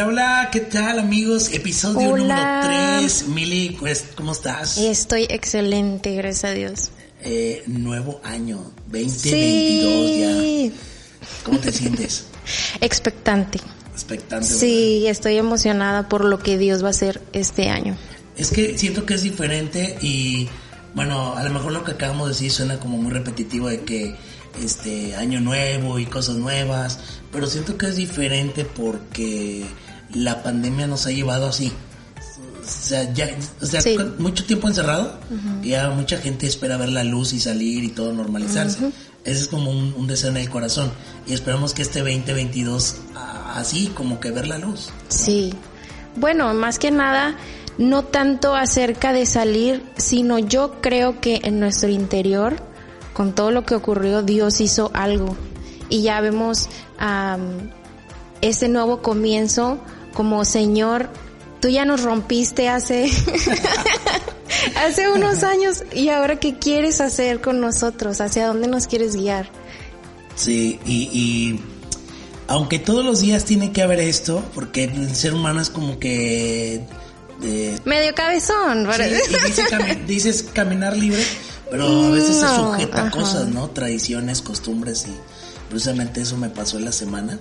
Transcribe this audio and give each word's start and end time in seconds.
Hola, 0.00 0.08
hola, 0.08 0.48
¿qué 0.50 0.60
tal 0.60 0.98
amigos? 0.98 1.50
Episodio 1.52 2.12
Hola. 2.12 2.62
número 2.62 3.00
3. 3.02 3.28
Mili, 3.28 3.76
pues, 3.78 4.06
¿cómo 4.14 4.32
estás? 4.32 4.78
Estoy 4.78 5.24
excelente, 5.28 6.14
gracias 6.14 6.44
a 6.44 6.54
Dios. 6.54 6.90
Eh, 7.22 7.62
nuevo 7.66 8.18
año, 8.24 8.72
2022 8.86 9.20
Sí. 9.20 10.72
ya. 10.72 11.44
¿Cómo 11.44 11.58
te 11.58 11.70
sientes? 11.70 12.24
Expectante. 12.80 13.60
Expectante. 13.92 14.46
Sí, 14.46 15.06
estoy 15.06 15.36
emocionada 15.36 16.08
por 16.08 16.24
lo 16.24 16.38
que 16.38 16.56
Dios 16.56 16.82
va 16.82 16.86
a 16.88 16.92
hacer 16.92 17.20
este 17.34 17.68
año. 17.68 17.94
Es 18.38 18.50
que 18.52 18.78
siento 18.78 19.04
que 19.04 19.12
es 19.14 19.22
diferente 19.22 19.98
y, 20.00 20.48
bueno, 20.94 21.34
a 21.36 21.44
lo 21.44 21.50
mejor 21.50 21.72
lo 21.72 21.84
que 21.84 21.92
acabamos 21.92 22.28
de 22.28 22.32
decir 22.32 22.50
suena 22.50 22.80
como 22.80 22.96
muy 22.96 23.12
repetitivo 23.12 23.68
de 23.68 23.82
que 23.82 24.16
este 24.62 25.14
año 25.14 25.40
nuevo 25.40 25.98
y 25.98 26.06
cosas 26.06 26.36
nuevas, 26.36 26.98
pero 27.30 27.46
siento 27.46 27.76
que 27.76 27.86
es 27.86 27.96
diferente 27.96 28.64
porque 28.64 29.64
la 30.14 30.42
pandemia 30.42 30.86
nos 30.86 31.06
ha 31.06 31.10
llevado 31.10 31.46
así. 31.48 31.72
O 32.18 32.72
sea, 32.72 33.12
ya, 33.12 33.28
o 33.60 33.66
sea, 33.66 33.80
Sí. 33.80 33.96
mucho 34.18 34.44
tiempo 34.44 34.68
encerrado, 34.68 35.18
ya 35.62 35.90
mucha 35.90 36.18
gente 36.18 36.46
espera 36.46 36.76
ver 36.76 36.90
la 36.90 37.02
luz 37.04 37.32
y 37.32 37.40
salir 37.40 37.82
y 37.84 37.88
todo 37.88 38.12
normalizarse. 38.12 38.90
Ese 39.24 39.40
es 39.42 39.48
como 39.48 39.70
un, 39.70 39.94
un 39.96 40.06
deseo 40.06 40.30
en 40.30 40.36
el 40.38 40.48
corazón. 40.48 40.90
Y 41.26 41.32
esperamos 41.34 41.74
que 41.74 41.82
este 41.82 41.98
2022, 42.00 42.96
ah, 43.16 43.54
así 43.56 43.88
como 43.88 44.20
que 44.20 44.30
ver 44.30 44.46
la 44.46 44.58
luz. 44.58 44.90
Sí. 45.08 45.52
Bueno, 46.16 46.52
más 46.54 46.78
que 46.78 46.90
nada, 46.90 47.36
no 47.78 48.04
tanto 48.04 48.54
acerca 48.54 49.12
de 49.12 49.26
salir, 49.26 49.82
sino 49.96 50.38
yo 50.38 50.80
creo 50.80 51.20
que 51.20 51.40
en 51.44 51.60
nuestro 51.60 51.88
interior, 51.88 52.56
con 53.14 53.34
todo 53.34 53.50
lo 53.50 53.64
que 53.64 53.74
ocurrió, 53.74 54.22
Dios 54.22 54.60
hizo 54.60 54.90
algo. 54.94 55.36
Y 55.88 56.02
ya 56.02 56.20
vemos 56.20 56.68
am, 56.98 57.70
este 58.40 58.68
nuevo 58.68 59.02
comienzo 59.02 59.80
como 60.14 60.44
Señor, 60.44 61.08
tú 61.60 61.68
ya 61.68 61.84
nos 61.84 62.02
rompiste 62.02 62.68
hace, 62.68 63.10
hace 64.76 65.10
unos 65.10 65.42
años 65.42 65.84
y 65.92 66.08
ahora 66.08 66.38
qué 66.38 66.58
quieres 66.58 67.00
hacer 67.00 67.40
con 67.40 67.60
nosotros, 67.60 68.20
hacia 68.20 68.46
dónde 68.46 68.68
nos 68.68 68.86
quieres 68.86 69.16
guiar. 69.16 69.50
Sí, 70.36 70.80
y, 70.86 71.02
y 71.12 71.60
aunque 72.48 72.78
todos 72.78 73.04
los 73.04 73.20
días 73.20 73.44
tiene 73.44 73.72
que 73.72 73.82
haber 73.82 74.00
esto, 74.00 74.42
porque 74.54 74.84
el 74.84 75.14
ser 75.14 75.34
humano 75.34 75.60
es 75.60 75.70
como 75.70 75.98
que... 75.98 76.84
eh, 77.42 77.78
Medio 77.84 78.14
cabezón, 78.14 78.80
sí, 78.82 78.86
¿verdad? 78.86 79.08
y 79.08 79.46
dice 79.46 79.62
cami- 79.64 80.04
dices 80.06 80.42
caminar 80.52 80.96
libre, 80.96 81.22
pero 81.70 81.86
a 82.06 82.10
veces 82.10 82.36
se 82.36 82.48
sujeta 82.48 82.98
a 83.02 83.06
ajá. 83.06 83.10
cosas, 83.10 83.48
¿no? 83.48 83.68
Tradiciones, 83.70 84.40
costumbres 84.42 85.06
y 85.06 85.12
precisamente 85.68 86.22
eso 86.22 86.36
me 86.36 86.48
pasó 86.48 86.78
en 86.78 86.86
la 86.86 86.92
semana 86.92 87.38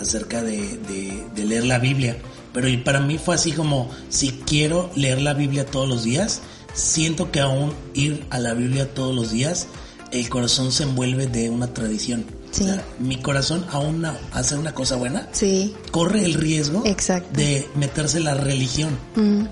acerca 0.00 0.42
de, 0.42 0.56
de- 0.78 1.24
de 1.34 1.44
leer 1.44 1.64
la 1.64 1.78
Biblia. 1.78 2.16
Pero 2.52 2.68
para 2.84 3.00
mí 3.00 3.18
fue 3.18 3.34
así 3.34 3.52
como, 3.52 3.90
si 4.08 4.30
quiero 4.46 4.90
leer 4.94 5.20
la 5.20 5.34
Biblia 5.34 5.66
todos 5.66 5.88
los 5.88 6.02
días, 6.04 6.40
siento 6.74 7.30
que 7.30 7.40
aún 7.40 7.72
ir 7.94 8.24
a 8.30 8.38
la 8.38 8.54
Biblia 8.54 8.92
todos 8.94 9.14
los 9.14 9.30
días, 9.30 9.66
el 10.10 10.28
corazón 10.28 10.72
se 10.72 10.84
envuelve 10.84 11.26
de 11.26 11.50
una 11.50 11.72
tradición. 11.74 12.24
Sí. 12.50 12.64
O 12.64 12.66
sea, 12.66 12.82
mi 12.98 13.16
corazón 13.20 13.66
aún 13.70 14.04
a 14.06 14.16
hacer 14.32 14.58
una 14.58 14.74
cosa 14.74 14.96
buena, 14.96 15.28
Sí. 15.32 15.74
corre 15.90 16.24
el 16.24 16.32
riesgo 16.34 16.82
Exacto. 16.86 17.28
de 17.38 17.68
meterse 17.74 18.16
en 18.18 18.24
la 18.24 18.34
religión. 18.34 18.98
Mm. 19.16 19.44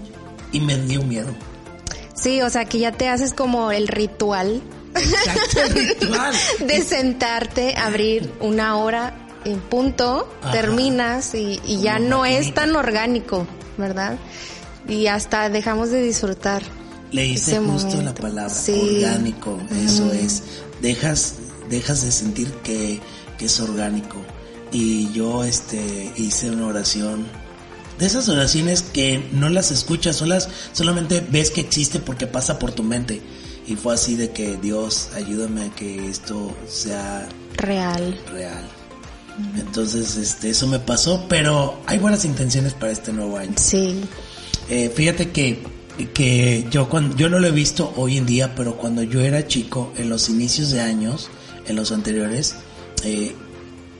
Y 0.53 0.60
me 0.60 0.78
dio 0.78 1.03
miedo. 1.03 1.28
Sí, 2.14 2.41
o 2.41 2.48
sea 2.48 2.64
que 2.64 2.78
ya 2.78 2.92
te 2.92 3.08
haces 3.08 3.34
como 3.34 3.70
el 3.72 3.88
ritual 3.88 4.62
Exacto, 4.94 5.60
el 5.60 5.88
ritual. 5.88 6.34
de 6.66 6.83
sentarte, 6.83 7.75
abrir 7.77 8.33
una 8.41 8.77
hora 8.78 9.25
en 9.47 9.61
punto, 9.61 10.28
Ajá. 10.42 10.50
terminas 10.52 11.34
y, 11.34 11.60
y 11.66 11.81
ya 11.81 11.98
no 11.98 12.25
es 12.26 12.53
tan 12.54 12.75
orgánico, 12.76 13.47
¿verdad? 13.78 14.19
Y 14.88 15.06
hasta 15.06 15.48
dejamos 15.48 15.91
de 15.91 16.03
disfrutar. 16.03 16.62
Leíste 17.12 17.53
ese 17.53 17.60
justo 17.60 18.03
la 18.03 18.15
palabra, 18.15 18.53
Sí. 18.53 19.03
orgánico, 19.04 19.59
eso 19.84 20.12
es. 20.12 20.43
Dejas, 20.82 21.34
dejas 21.70 22.03
de 22.03 22.10
sentir 22.12 22.50
que, 22.62 23.00
que 23.38 23.47
es 23.47 23.60
orgánico. 23.60 24.16
Y 24.72 25.10
yo 25.12 25.44
este 25.44 26.12
hice 26.16 26.50
una 26.50 26.66
oración. 26.66 27.26
De 27.99 28.04
esas 28.06 28.28
oraciones 28.28 28.82
que 28.82 29.26
no 29.32 29.49
las 29.49 29.70
escuchas, 29.70 30.16
solas, 30.16 30.49
solamente 30.72 31.25
ves 31.26 31.50
que 31.50 31.62
existe 31.62 31.99
porque 32.00 32.26
pasa 32.26 32.59
por 32.59 32.72
tu 32.72 32.82
mente. 32.82 33.22
Y 33.66 33.75
fue 33.76 33.94
así 33.94 34.16
de 34.16 34.31
que 34.32 34.56
Dios, 34.56 35.09
ayúdame 35.16 35.65
a 35.66 35.69
que 35.70 36.09
esto 36.09 36.54
sea 36.69 37.26
Real. 37.56 38.20
real. 38.32 38.65
Entonces, 39.56 40.16
este, 40.16 40.50
eso 40.50 40.66
me 40.66 40.78
pasó, 40.78 41.26
pero 41.28 41.80
hay 41.86 41.98
buenas 41.98 42.24
intenciones 42.24 42.74
para 42.74 42.92
este 42.92 43.12
nuevo 43.12 43.36
año. 43.36 43.52
Sí. 43.56 44.00
Eh, 44.69 44.91
fíjate 44.94 45.30
que, 45.30 45.62
que 46.14 46.66
yo 46.70 46.88
cuando 46.88 47.16
yo 47.16 47.28
no 47.28 47.38
lo 47.38 47.46
he 47.46 47.52
visto 47.52 47.92
hoy 47.96 48.16
en 48.16 48.26
día, 48.26 48.54
pero 48.54 48.76
cuando 48.76 49.02
yo 49.02 49.20
era 49.20 49.46
chico, 49.46 49.92
en 49.96 50.08
los 50.08 50.28
inicios 50.28 50.70
de 50.70 50.80
años, 50.80 51.28
en 51.66 51.76
los 51.76 51.92
anteriores, 51.92 52.56
eh, 53.04 53.34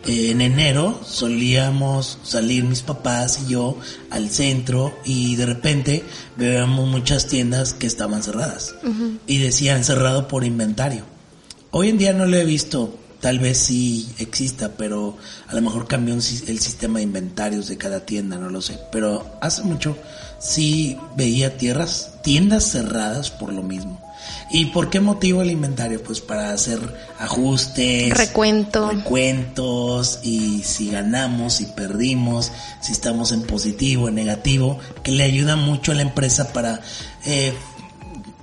en 0.07 0.41
enero 0.41 1.01
solíamos 1.05 2.19
salir 2.23 2.65
mis 2.65 2.83
papás 2.83 3.41
y 3.45 3.53
yo 3.53 3.77
al 4.11 4.31
centro 4.31 4.97
y 5.05 5.35
de 5.37 5.47
repente 5.47 6.05
veíamos 6.37 6.89
muchas 6.89 7.27
tiendas 7.27 7.75
que 7.75 7.87
estaban 7.87 8.23
cerradas 8.23 8.77
y 9.27 9.39
decían 9.39 9.85
cerrado 9.85 10.29
por 10.29 10.45
inventario. 10.45 11.05
Hoy 11.73 11.89
en 11.89 11.99
día 11.99 12.13
no 12.13 12.27
lo 12.27 12.37
he 12.37 12.45
visto, 12.45 12.97
tal 13.21 13.39
vez 13.39 13.59
sí 13.59 14.09
exista, 14.19 14.73
pero 14.77 15.17
a 15.49 15.55
lo 15.55 15.63
mejor 15.63 15.87
cambió 15.87 16.15
el 16.15 16.23
sistema 16.23 16.99
de 16.99 17.05
inventarios 17.05 17.69
de 17.69 17.77
cada 17.77 18.01
tienda, 18.07 18.37
no 18.37 18.51
lo 18.51 18.61
sé. 18.61 18.79
Pero 18.93 19.39
hace 19.41 19.63
mucho 19.63 19.97
sí 20.39 20.97
veía 21.17 21.57
tierras, 21.57 22.13
tiendas 22.23 22.71
cerradas 22.71 23.31
por 23.31 23.53
lo 23.53 23.63
mismo. 23.63 24.01
¿Y 24.51 24.67
por 24.67 24.91
qué 24.91 25.01
motivo 25.01 25.43
el 25.43 25.51
inventario? 25.51 26.03
Pues 26.03 26.21
para 26.21 26.53
hacer 26.53 26.79
ajustes, 27.19 28.17
Recuento. 28.17 28.91
recuentos 28.91 30.21
y 30.23 30.63
si 30.63 30.91
ganamos, 30.91 31.55
si 31.55 31.67
perdimos, 31.67 32.53
si 32.81 32.93
estamos 32.93 33.33
en 33.33 33.43
positivo, 33.43 34.09
en 34.09 34.17
negativo, 34.17 34.79
que 35.03 35.13
le 35.13 35.25
ayuda 35.25 35.57
mucho 35.57 35.93
a 35.93 35.97
la 35.97 36.03
empresa 36.03 36.53
para 36.53 36.81
eh, 37.25 37.55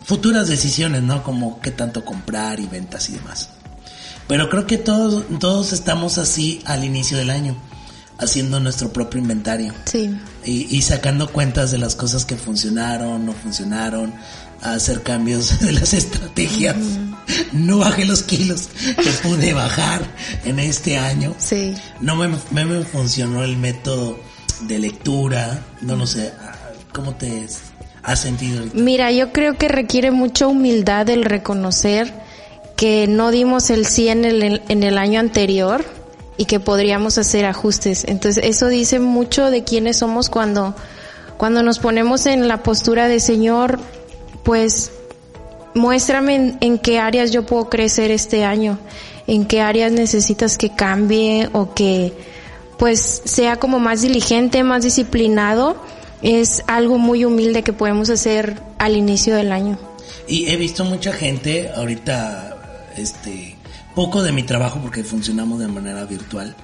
futuras 0.04 0.48
decisiones, 0.48 1.02
¿no? 1.04 1.24
Como 1.24 1.60
qué 1.62 1.72
tanto 1.72 2.04
comprar 2.06 2.60
y 2.60 2.68
ventas 2.68 3.10
y 3.10 3.14
demás. 3.14 3.50
Pero 4.34 4.50
creo 4.50 4.66
que 4.66 4.80
todos, 4.80 5.24
todos 5.40 5.74
estamos 5.74 6.18
así 6.18 6.60
al 6.66 6.84
inicio 6.84 7.18
del 7.20 7.30
año, 7.30 7.56
haciendo 8.18 8.60
nuestro 8.60 8.92
propio 8.92 9.22
inventario 9.22 9.72
Sí. 9.86 10.10
y, 10.44 10.76
y 10.76 10.82
sacando 10.82 11.32
cuentas 11.32 11.70
de 11.70 11.78
las 11.78 11.94
cosas 11.94 12.26
que 12.26 12.36
funcionaron, 12.36 13.28
no 13.28 13.34
funcionaron, 13.34 14.12
a 14.64 14.74
hacer 14.74 15.04
cambios 15.04 15.60
de 15.62 15.74
las 15.74 15.94
estrategias. 15.94 16.76
No 17.52 17.78
bajé 17.78 18.06
los 18.06 18.24
kilos 18.24 18.70
que 18.96 19.12
pude 19.28 19.54
bajar 19.54 20.02
en 20.46 20.58
este 20.58 20.98
año. 20.98 21.36
Sí. 21.38 21.76
No 22.02 22.16
me, 22.16 22.28
me, 22.50 22.66
me 22.66 22.84
funcionó 22.86 23.44
el 23.44 23.56
método 23.58 24.20
de 24.62 24.80
lectura. 24.80 25.64
No 25.82 25.96
lo 25.96 26.08
sé. 26.08 26.34
ah, 26.42 26.54
¿Cómo 26.92 27.14
te 27.14 27.46
has 28.02 28.20
sentido 28.20 28.62
ahorita? 28.62 28.80
Mira, 28.80 29.12
yo 29.12 29.32
creo 29.32 29.60
que 29.60 29.68
requiere 29.68 30.10
mucha 30.10 30.48
humildad 30.48 31.08
el 31.10 31.24
reconocer 31.24 32.23
que 32.84 33.08
no 33.08 33.32
dimos 33.32 33.70
el 33.70 33.86
100 33.86 34.26
en 34.26 34.44
el, 34.44 34.62
en 34.68 34.84
el 34.84 34.98
año 34.98 35.22
anterior 35.22 35.86
y 36.36 36.44
que 36.44 36.60
podríamos 36.60 37.18
hacer 37.18 37.46
ajustes. 37.46 38.04
Entonces, 38.10 38.44
eso 38.46 38.68
dice 38.68 39.00
mucho 39.00 39.50
de 39.50 39.64
quiénes 39.64 40.00
somos 40.00 40.30
cuando, 40.30 40.76
cuando 41.38 41.64
nos 41.64 41.80
ponemos 41.80 42.26
en 42.26 42.50
la 42.50 42.62
postura 42.62 43.08
de 43.08 43.22
Señor, 43.22 43.80
pues 44.44 44.92
muéstrame 45.74 46.36
en, 46.36 46.58
en 46.60 46.78
qué 46.78 47.00
áreas 47.00 47.32
yo 47.32 47.46
puedo 47.46 47.70
crecer 47.70 48.12
este 48.12 48.44
año, 48.44 48.78
en 49.28 49.46
qué 49.46 49.62
áreas 49.62 49.94
necesitas 49.94 50.58
que 50.58 50.76
cambie 50.76 51.48
o 51.54 51.74
que 51.74 52.12
pues 52.78 53.22
sea 53.24 53.56
como 53.56 53.80
más 53.80 54.02
diligente, 54.02 54.62
más 54.66 54.84
disciplinado. 54.84 55.78
Es 56.22 56.66
algo 56.68 56.98
muy 56.98 57.24
humilde 57.24 57.64
que 57.64 57.72
podemos 57.72 58.10
hacer 58.10 58.62
al 58.78 58.98
inicio 58.98 59.38
del 59.38 59.54
año. 59.54 59.78
Y 60.28 60.50
he 60.50 60.58
visto 60.58 60.86
mucha 60.86 61.12
gente 61.12 61.70
ahorita, 61.74 62.53
este, 62.98 63.56
poco 63.96 64.24
de 64.24 64.32
mi 64.32 64.44
trabajo 64.44 64.80
porque 64.82 65.04
funcionamos 65.04 65.60
de 65.60 65.68
manera 65.68 66.06
virtual, 66.06 66.56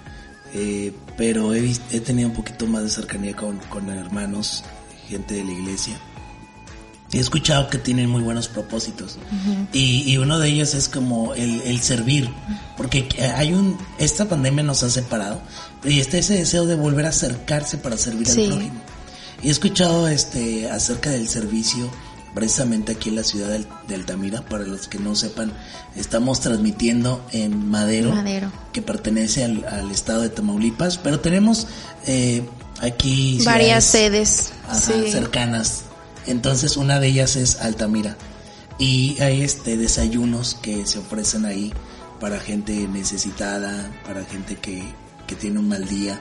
eh, 0.54 0.94
pero 1.18 1.54
he, 1.54 1.72
he 1.92 2.00
tenido 2.00 2.30
un 2.30 2.36
poquito 2.36 2.66
más 2.68 2.84
de 2.84 2.90
cercanía 2.90 3.36
con, 3.36 3.58
con 3.70 3.90
hermanos, 3.90 4.64
gente 5.08 5.36
de 5.36 5.44
la 5.44 5.52
iglesia. 5.52 5.98
He 7.12 7.18
escuchado 7.18 7.70
que 7.70 7.80
tienen 7.80 8.08
muy 8.08 8.22
buenos 8.22 8.48
propósitos. 8.48 9.18
y, 9.74 10.04
y 10.12 10.18
uno 10.18 10.38
de 10.38 10.50
ellos 10.50 10.76
es 10.76 10.88
como 10.88 11.34
el, 11.34 11.62
el 11.62 11.82
servir. 11.82 12.30
Porque 12.78 13.08
hay 13.36 13.52
un, 13.52 13.78
esta 13.98 14.30
pandemia 14.30 14.64
nos 14.64 14.84
ha 14.84 14.92
separado. 14.92 15.42
Y 15.84 16.00
está 16.00 16.20
ese 16.20 16.36
deseo 16.36 16.68
de 16.68 16.76
volver 16.76 17.08
a 17.08 17.10
acercarse 17.10 17.80
para 17.80 17.98
servir 17.98 18.28
Sí. 18.28 18.44
al 18.44 18.50
prójimo. 18.52 18.82
Y 19.42 19.48
he 19.48 19.52
escuchado 19.52 20.08
este 20.08 20.70
acerca 20.70 21.10
del 21.10 21.28
servicio 21.28 21.90
precisamente 22.34 22.94
aquí 22.94 23.10
en 23.10 23.16
la 23.16 23.24
ciudad 23.24 23.60
de 23.88 23.96
Altamira. 23.96 24.42
Para 24.42 24.64
los 24.64 24.88
que 24.88 25.00
no 25.00 25.16
sepan, 25.16 25.52
estamos 25.96 26.40
transmitiendo 26.40 27.26
en 27.32 27.70
Madero, 27.70 28.12
Madero. 28.12 28.52
que 28.74 28.82
pertenece 28.82 29.44
al, 29.44 29.66
al 29.66 29.92
estado 29.92 30.22
de 30.22 30.30
Tamaulipas, 30.30 30.98
pero 30.98 31.20
tenemos 31.20 31.68
eh, 32.08 32.44
aquí 32.82 33.40
varias 33.44 33.84
sedes 33.86 34.52
cercanas. 35.10 35.84
Entonces 36.28 36.78
una 36.78 37.00
de 37.00 37.08
ellas 37.08 37.36
es 37.36 37.60
Altamira 37.62 38.16
y 38.78 39.20
hay 39.22 39.42
este 39.42 39.78
desayunos 39.78 40.56
que 40.62 40.86
se 40.86 41.00
ofrecen 41.00 41.46
ahí 41.46 41.74
para 42.20 42.40
gente 42.40 42.88
necesitada, 42.88 43.92
para 44.06 44.24
gente 44.26 44.56
que, 44.56 44.84
que 45.28 45.36
tiene 45.36 45.60
un 45.60 45.70
mal 45.70 45.88
día. 45.88 46.20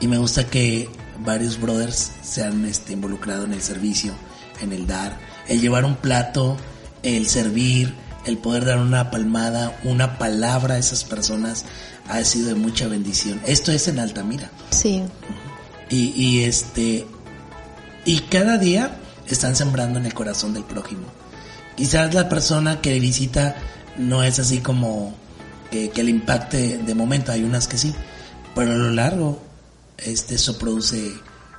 Y 0.00 0.08
me 0.08 0.18
gusta 0.18 0.46
que 0.46 0.88
varios 1.24 1.60
brothers 1.60 2.12
se 2.22 2.42
han 2.42 2.64
este, 2.64 2.92
involucrado 2.92 3.44
en 3.44 3.52
el 3.52 3.62
servicio, 3.62 4.12
en 4.60 4.72
el 4.72 4.86
dar, 4.86 5.18
el 5.48 5.60
llevar 5.60 5.84
un 5.84 5.96
plato, 5.96 6.56
el 7.02 7.28
servir, 7.28 7.94
el 8.26 8.38
poder 8.38 8.64
dar 8.64 8.78
una 8.78 9.10
palmada, 9.10 9.78
una 9.84 10.18
palabra 10.18 10.74
a 10.74 10.78
esas 10.78 11.04
personas 11.04 11.64
ha 12.08 12.22
sido 12.24 12.48
de 12.48 12.54
mucha 12.54 12.86
bendición. 12.86 13.40
Esto 13.46 13.72
es 13.72 13.88
en 13.88 13.98
Altamira. 13.98 14.50
Sí. 14.70 15.02
Y, 15.90 16.12
y 16.16 16.44
este 16.44 17.06
y 18.04 18.20
cada 18.22 18.58
día 18.58 18.96
están 19.26 19.54
sembrando 19.54 19.98
en 19.98 20.06
el 20.06 20.14
corazón 20.14 20.54
del 20.54 20.64
prójimo. 20.64 21.06
Quizás 21.76 22.14
la 22.14 22.28
persona 22.28 22.80
que 22.80 22.98
visita 22.98 23.56
no 23.96 24.22
es 24.22 24.38
así 24.38 24.60
como 24.60 25.14
que, 25.70 25.90
que 25.90 26.02
le 26.02 26.10
impacte 26.10 26.78
de 26.78 26.94
momento, 26.94 27.32
hay 27.32 27.44
unas 27.44 27.68
que 27.68 27.78
sí, 27.78 27.94
pero 28.54 28.72
a 28.72 28.76
lo 28.76 28.90
largo 28.90 29.40
este, 29.98 30.34
eso 30.34 30.58
produce 30.58 31.12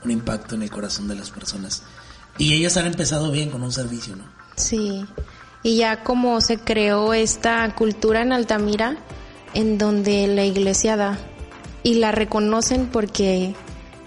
un 0.04 0.12
impacto 0.12 0.56
en 0.56 0.64
el 0.64 0.70
corazón 0.70 1.08
de 1.08 1.16
las 1.16 1.30
personas. 1.30 1.84
Y 2.38 2.54
ellos 2.54 2.78
han 2.78 2.88
empezado 2.88 3.32
bien 3.32 3.50
con 3.50 3.64
un 3.64 3.72
servicio, 3.72 4.16
¿no? 4.16 4.24
Sí, 4.56 5.06
y 5.64 5.78
ya 5.78 6.04
como 6.04 6.42
se 6.42 6.58
creó 6.58 7.14
esta 7.14 7.74
cultura 7.76 8.22
en 8.22 8.34
Altamira, 8.34 8.98
en 9.54 9.78
donde 9.78 10.28
la 10.28 10.44
iglesia 10.44 10.98
da, 10.98 11.18
y 11.84 11.96
la 11.96 12.12
reconocen 12.12 12.88
porque 12.88 13.56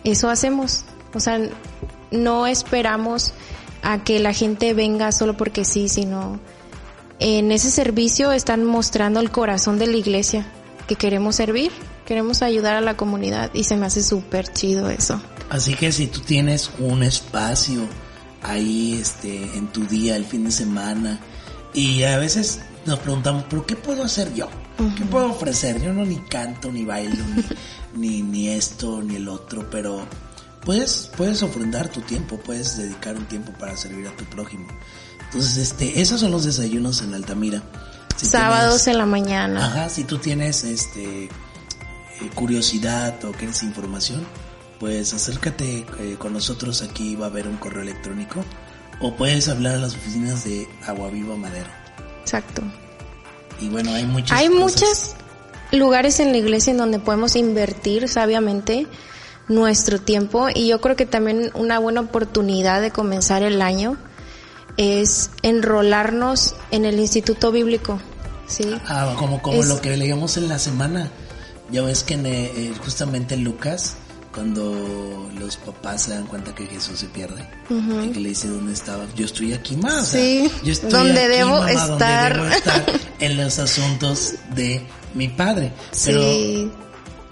eso 0.05 0.29
hacemos. 0.29 0.85
O 1.15 1.21
sea, 1.21 1.41
no 2.11 2.47
esperamos 2.47 3.33
a 3.83 4.03
que 4.05 4.19
la 4.19 4.33
gente 4.33 4.75
venga 4.75 5.13
solo 5.13 5.37
porque 5.37 5.65
sí, 5.65 5.89
sino 5.89 6.41
en 7.19 7.53
ese 7.53 7.71
servicio 7.71 8.33
están 8.33 8.65
mostrando 8.65 9.21
el 9.21 9.31
corazón 9.31 9.79
de 9.79 9.87
la 9.87 9.97
iglesia, 9.97 10.47
que 10.87 10.97
queremos 10.97 11.37
servir, 11.37 11.71
queremos 12.05 12.43
ayudar 12.43 12.75
a 12.75 12.81
la 12.81 12.97
comunidad 12.97 13.51
y 13.55 13.65
se 13.65 13.77
me 13.77 13.87
hace 13.87 14.03
súper 14.03 14.53
chido 14.53 14.91
eso. 14.91 15.21
Así 15.49 15.75
que 15.75 15.93
si 15.93 16.09
tú 16.09 16.21
tienes 16.21 16.71
un 16.79 17.03
espacio 17.03 17.83
ahí 18.47 18.99
este 19.01 19.57
en 19.57 19.69
tu 19.69 19.85
día, 19.87 20.17
el 20.17 20.25
fin 20.25 20.45
de 20.45 20.51
semana, 20.51 21.21
y 21.75 22.03
a 22.05 22.19
veces 22.19 22.61
nos 22.87 22.99
preguntamos, 23.01 23.45
¿pero 23.51 23.67
qué 23.67 23.77
puedo 23.77 24.05
hacer 24.05 24.33
yo? 24.35 24.49
¿Qué 24.97 25.05
puedo 25.05 25.31
ofrecer? 25.31 25.83
Yo 25.83 25.93
no 25.93 26.05
ni 26.05 26.17
canto, 26.17 26.71
ni 26.71 26.85
bailo, 26.85 27.25
ni, 27.95 28.23
ni, 28.23 28.49
esto, 28.49 29.03
ni 29.03 29.17
el 29.17 29.29
otro, 29.29 29.69
pero 29.71 30.07
puedes, 30.65 31.11
puedes 31.17 31.43
ofrendar 31.43 31.89
tu 31.89 32.01
tiempo, 32.03 32.39
puedes 32.39 32.77
dedicar 32.77 33.17
un 33.17 33.27
tiempo 33.27 33.53
para 33.59 33.77
servir 33.77 34.07
a 34.07 34.17
tu 34.17 34.25
prójimo. 34.25 34.67
Entonces, 35.25 35.57
este, 35.57 36.01
esos 36.01 36.21
son 36.21 36.31
los 36.31 36.45
desayunos 36.45 37.03
en 37.03 37.15
Altamira. 37.15 37.63
Sábados 38.17 38.87
en 38.87 38.99
la 38.99 39.07
mañana. 39.07 39.67
Ajá, 39.67 39.89
si 39.89 40.05
tú 40.05 40.19
tienes 40.19 40.65
este 40.65 41.25
eh, 41.25 41.31
curiosidad 42.35 43.23
o 43.25 43.33
quieres 43.33 43.63
información, 43.63 44.27
pues 44.79 45.15
acércate 45.15 45.87
eh, 46.01 46.17
con 46.19 46.33
nosotros, 46.33 46.83
aquí 46.83 47.17
va 47.17 47.27
a 47.27 47.29
haber 47.31 47.49
un 47.49 47.57
correo 47.57 47.83
electrónico 47.83 48.45
o 49.01 49.15
puedes 49.15 49.49
hablar 49.49 49.77
a 49.77 49.79
las 49.79 49.95
oficinas 49.95 50.45
de 50.45 50.69
Agua 50.87 51.11
Viva 51.11 51.37
Madero. 51.37 51.69
Exacto. 52.23 52.63
Y 53.61 53.69
bueno, 53.69 53.93
hay 53.93 54.05
muchos 54.05 54.33
Hay 54.33 54.49
muchos 54.49 55.15
lugares 55.73 56.21
en 56.21 56.33
la 56.33 56.39
iglesia 56.39 56.71
en 56.71 56.79
donde 56.79 56.99
podemos 56.99 57.37
invertir 57.37 58.09
sabiamente 58.09 58.87
nuestro 59.49 60.01
tiempo 60.01 60.49
y 60.55 60.69
yo 60.69 60.81
creo 60.81 60.97
que 60.97 61.07
también 61.07 61.51
una 61.55 61.79
buena 61.79 62.01
oportunidad 62.01 62.81
de 62.81 62.91
comenzar 62.91 63.43
el 63.43 63.63
año 63.63 63.97
es 64.77 65.31
enrolarnos 65.43 66.55
en 66.71 66.85
el 66.85 66.99
Instituto 66.99 67.53
Bíblico. 67.53 68.01
¿sí? 68.47 68.75
Ah, 68.87 69.15
como, 69.19 69.41
como 69.41 69.63
lo 69.63 69.81
que 69.81 69.97
leíamos 69.97 70.37
en 70.37 70.49
la 70.49 70.59
semana. 70.59 71.11
Ya 71.71 71.83
ves 71.83 72.05
que 72.05 72.15
eh, 72.15 72.75
justamente 72.85 73.37
Lucas 73.37 73.97
cuando 74.37 75.31
los 75.39 75.57
papás 75.57 76.03
se 76.03 76.11
dan 76.11 76.27
cuenta 76.27 76.55
que 76.55 76.67
Jesús 76.67 77.01
se 77.01 77.07
pierde 77.07 77.43
y 77.71 78.09
que 78.11 78.21
le 78.21 78.29
dice 78.29 78.49
dónde 78.49 78.75
estaba 78.75 79.07
yo 79.17 79.25
estoy 79.25 79.55
aquí 79.55 79.77
más 79.77 80.09
sí, 80.09 80.51
yo 80.63 80.73
estoy 80.73 80.91
donde 80.91 81.27
debo 81.27 81.67
estar 81.67 82.37
donde 82.37 82.45
debo 82.45 82.55
estar 82.55 82.85
en 83.19 83.37
los 83.39 83.59
asuntos 83.59 84.35
de 84.55 84.83
mi 85.15 85.29
padre 85.29 85.73
pero 86.05 86.21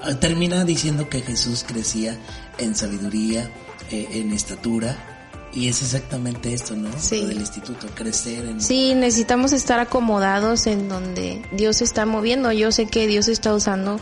ah, 0.02 0.14
termina 0.14 0.64
diciendo 0.64 1.10
que 1.10 1.20
Jesús 1.20 1.62
crecía 1.68 2.18
en 2.56 2.74
sabiduría 2.74 3.50
eh, 3.90 4.08
en 4.12 4.32
estatura 4.32 5.10
y 5.52 5.68
es 5.68 5.82
exactamente 5.82 6.52
esto, 6.52 6.74
¿no? 6.74 6.90
Sí. 6.98 7.20
Lo 7.20 7.28
del 7.28 7.38
instituto, 7.38 7.86
crecer 7.94 8.44
en... 8.44 8.60
Sí, 8.60 8.92
necesitamos 8.96 9.52
estar 9.52 9.78
acomodados 9.78 10.66
en 10.66 10.88
donde 10.88 11.46
Dios 11.52 11.80
está 11.80 12.06
moviendo. 12.06 12.50
Yo 12.50 12.72
sé 12.72 12.86
que 12.86 13.06
Dios 13.06 13.28
está 13.28 13.54
usando 13.54 14.00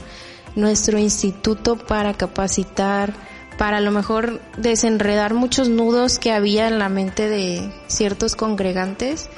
nuestro 0.56 0.98
instituto 0.98 1.76
para 1.76 2.14
capacitar, 2.14 3.14
para 3.58 3.78
a 3.78 3.80
lo 3.80 3.90
mejor 3.90 4.40
desenredar 4.56 5.34
muchos 5.34 5.68
nudos 5.68 6.18
que 6.18 6.32
había 6.32 6.68
en 6.68 6.78
la 6.78 6.88
mente 6.88 7.28
de 7.28 7.72
ciertos 7.86 8.34
congregantes 8.34 9.28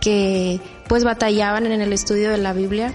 que 0.00 0.60
pues 0.88 1.04
batallaban 1.04 1.66
en 1.66 1.80
el 1.80 1.92
estudio 1.92 2.30
de 2.30 2.38
la 2.38 2.52
Biblia 2.52 2.92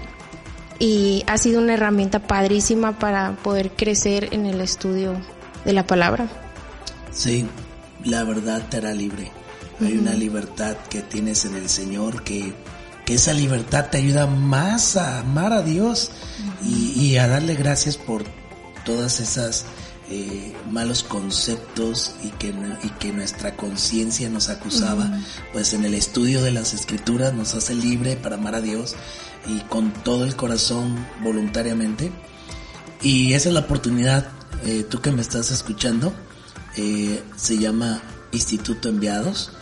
y 0.78 1.24
ha 1.26 1.36
sido 1.38 1.60
una 1.60 1.74
herramienta 1.74 2.20
padrísima 2.20 2.98
para 2.98 3.36
poder 3.42 3.70
crecer 3.72 4.28
en 4.32 4.46
el 4.46 4.60
estudio 4.60 5.20
de 5.64 5.72
la 5.72 5.86
palabra. 5.86 6.28
Sí, 7.12 7.46
la 8.04 8.24
verdad 8.24 8.66
te 8.68 8.78
hará 8.78 8.94
libre. 8.94 9.30
Hay 9.80 9.96
una 9.96 10.14
libertad 10.14 10.76
que 10.88 11.02
tienes 11.02 11.44
en 11.44 11.56
el 11.56 11.68
Señor 11.68 12.22
que 12.22 12.52
esa 13.14 13.32
libertad 13.32 13.90
te 13.90 13.98
ayuda 13.98 14.26
más 14.26 14.96
a 14.96 15.20
amar 15.20 15.52
a 15.52 15.62
Dios 15.62 16.10
y, 16.62 17.16
a 17.16 17.26
darle 17.26 17.54
gracias 17.54 17.96
por 17.96 18.24
todas 18.84 19.20
esas 19.20 19.64
eh, 20.10 20.54
malos 20.70 21.02
conceptos 21.02 22.14
y 22.22 22.30
que, 22.30 22.54
y 22.82 22.88
que 22.98 23.12
nuestra 23.12 23.56
conciencia 23.56 24.28
nos 24.28 24.48
acusaba, 24.48 25.10
pues 25.52 25.72
en 25.72 25.84
el 25.84 25.94
estudio 25.94 26.42
de 26.42 26.50
las 26.50 26.74
escrituras 26.74 27.32
nos 27.32 27.54
hace 27.54 27.74
libre 27.74 28.16
para 28.16 28.36
amar 28.36 28.54
a 28.54 28.60
Dios 28.60 28.96
y 29.46 29.60
con 29.60 29.92
todo 29.92 30.24
el 30.24 30.36
corazón 30.36 31.06
voluntariamente. 31.22 32.12
Y 33.02 33.32
esa 33.32 33.48
es 33.48 33.54
la 33.54 33.60
oportunidad, 33.60 34.28
eh, 34.64 34.84
tú 34.88 35.00
que 35.00 35.12
me 35.12 35.22
estás 35.22 35.50
escuchando, 35.50 36.12
eh, 36.76 37.22
se 37.36 37.58
llama 37.58 38.02
Instituto 38.32 38.88
Enviados. 38.88 39.52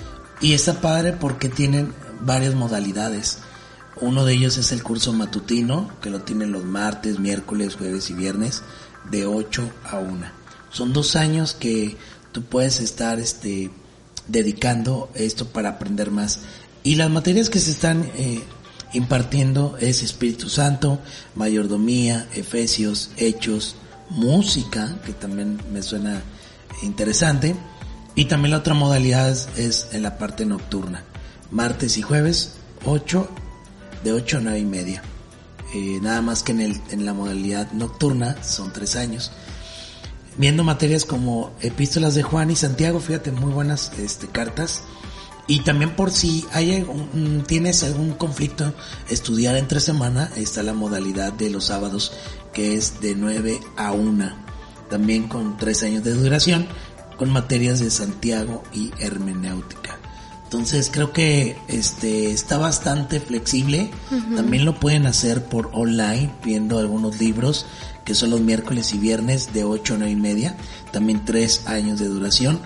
Y 0.41 0.53
está 0.53 0.81
padre 0.81 1.13
porque 1.13 1.49
tienen 1.49 1.93
varias 2.21 2.55
modalidades. 2.55 3.39
Uno 4.01 4.25
de 4.25 4.35
ellos 4.35 4.57
es 4.59 4.73
el 4.73 4.83
curso 4.83 5.13
matutino, 5.13 5.91
que 6.01 6.11
lo 6.11 6.21
tienen 6.21 6.53
los 6.53 6.65
martes, 6.65 7.19
miércoles, 7.19 7.77
jueves 7.77 8.11
y 8.11 8.15
viernes, 8.15 8.63
de 9.11 9.27
8 9.27 9.71
a 9.85 9.99
1. 9.99 10.27
Son 10.71 10.93
dos 10.93 11.17
años 11.17 11.55
que 11.55 11.97
tú 12.33 12.43
puedes 12.45 12.81
estar 12.81 13.19
este, 13.19 13.71
dedicando 14.29 15.11
esto 15.15 15.47
para 15.47 15.71
aprender 15.71 16.11
más. 16.11 16.41
Y 16.85 16.95
las 16.95 17.11
materias 17.11 17.51
que 17.51 17.59
se 17.59 17.73
están 17.73 18.11
eh, 18.17 18.41
impartiendo 18.93 19.77
es 19.81 20.03
Espíritu 20.03 20.49
Santo, 20.49 21.01
mayordomía, 21.35 22.29
Efesios, 22.35 23.11
Hechos, 23.17 23.77
música, 24.11 24.97
que 25.05 25.13
también 25.13 25.61
me 25.73 25.83
suena 25.83 26.23
interesante. 26.83 27.57
Y 28.15 28.27
también 28.27 28.53
la 28.53 28.59
otra 28.59 28.75
modalidad 28.75 29.37
es 29.59 29.89
en 29.93 30.03
la 30.03 30.19
parte 30.19 30.45
nocturna 30.45 31.03
martes 31.51 31.97
y 31.97 32.03
jueves, 32.03 32.55
8, 32.85 33.29
de 34.05 34.13
8 34.13 34.39
a 34.39 34.41
9 34.41 34.59
y 34.59 34.65
media. 34.65 35.03
Eh, 35.75 35.99
nada 36.01 36.23
más 36.23 36.43
que 36.43 36.53
en, 36.53 36.61
el, 36.61 36.81
en 36.91 37.05
la 37.05 37.13
modalidad 37.13 37.71
nocturna 37.73 38.43
son 38.43 38.73
3 38.73 38.97
años. 38.97 39.33
Viendo 40.37 40.63
materias 40.63 41.05
como 41.05 41.53
epístolas 41.61 42.15
de 42.15 42.23
Juan 42.23 42.51
y 42.51 42.57
Santiago, 42.57 43.01
fíjate, 43.01 43.33
muy 43.33 43.53
buenas 43.53 43.91
este, 43.99 44.29
cartas. 44.29 44.83
Y 45.49 45.61
también 45.61 45.97
por 45.97 46.11
si 46.11 46.45
hay 46.53 46.87
tienes 47.47 47.83
algún 47.83 48.13
conflicto, 48.13 48.73
estudiar 49.09 49.57
entre 49.57 49.81
semana, 49.81 50.31
está 50.37 50.63
la 50.63 50.75
modalidad 50.75 51.33
de 51.33 51.51
los 51.51 51.65
sábados, 51.65 52.13
que 52.53 52.75
es 52.75 53.01
de 53.01 53.15
9 53.15 53.59
a 53.77 53.93
1. 53.93 54.31
También 54.91 55.27
con 55.27 55.57
3 55.57 55.83
años 55.85 56.05
de 56.05 56.13
duración, 56.13 56.69
con 57.17 57.31
materias 57.31 57.81
de 57.81 57.91
Santiago 57.91 58.63
y 58.73 58.93
hermenéutica. 59.01 59.98
Entonces 60.49 60.89
creo 60.91 61.13
que 61.13 61.59
este 61.69 62.31
está 62.31 62.57
bastante 62.57 63.21
flexible. 63.21 63.91
También 64.35 64.65
lo 64.65 64.81
pueden 64.81 65.05
hacer 65.05 65.45
por 65.45 65.69
online, 65.75 66.31
viendo 66.43 66.79
algunos 66.79 67.21
libros 67.21 67.67
que 68.07 68.15
son 68.15 68.31
los 68.31 68.41
miércoles 68.41 68.95
y 68.95 68.99
viernes 68.99 69.53
de 69.53 69.65
8 69.65 69.93
a 69.93 69.99
9 69.99 70.11
y 70.11 70.17
media. 70.17 70.57
También 70.91 71.27
tres 71.27 71.67
años 71.67 71.99
de 71.99 72.07
duración. 72.07 72.61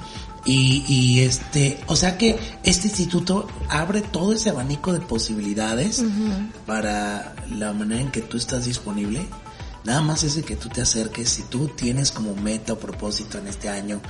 Y, 0.45 0.85
y 0.87 1.21
este, 1.23 1.81
o 1.89 1.97
sea 1.97 2.17
que 2.19 2.39
este 2.62 2.87
instituto 2.87 3.49
abre 3.69 4.01
todo 4.01 4.33
ese 4.33 4.51
abanico 4.51 4.93
de 4.93 5.01
posibilidades 5.01 6.05
para 6.67 7.35
la 7.51 7.73
manera 7.73 8.01
en 8.01 8.12
que 8.12 8.21
tú 8.21 8.37
estás 8.37 8.65
disponible. 8.65 9.27
Nada 9.85 10.01
más 10.01 10.23
es 10.23 10.37
de 10.37 10.43
que 10.45 10.55
tú 10.55 10.69
te 10.69 10.81
acerques, 10.81 11.29
si 11.29 11.43
tú 11.43 11.69
tienes 11.69 12.12
como 12.12 12.37
meta 12.37 12.75
o 12.75 12.79
propósito 12.79 13.39
en 13.39 13.49
este 13.49 13.69
año 13.69 14.01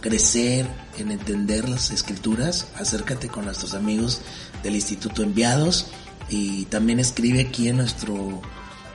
crecer 0.00 0.66
en 0.98 1.10
entender 1.10 1.68
las 1.68 1.90
escrituras, 1.90 2.68
acércate 2.76 3.28
con 3.28 3.46
nuestros 3.46 3.72
amigos 3.72 4.20
del 4.62 4.74
Instituto 4.74 5.22
Enviados 5.22 5.86
y 6.28 6.66
también 6.66 7.00
escribe 7.00 7.40
aquí 7.40 7.68
en 7.68 7.78
nuestro 7.78 8.42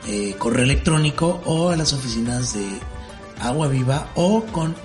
eh, 0.08 0.36
correo 0.38 0.64
electrónico 0.64 1.42
o 1.46 1.70
a 1.70 1.76
las 1.76 1.94
oficinas 1.94 2.54
de 2.54 2.68
Agua 3.40 3.68
Viva 3.68 4.12
o 4.16 4.44
con 4.46 4.76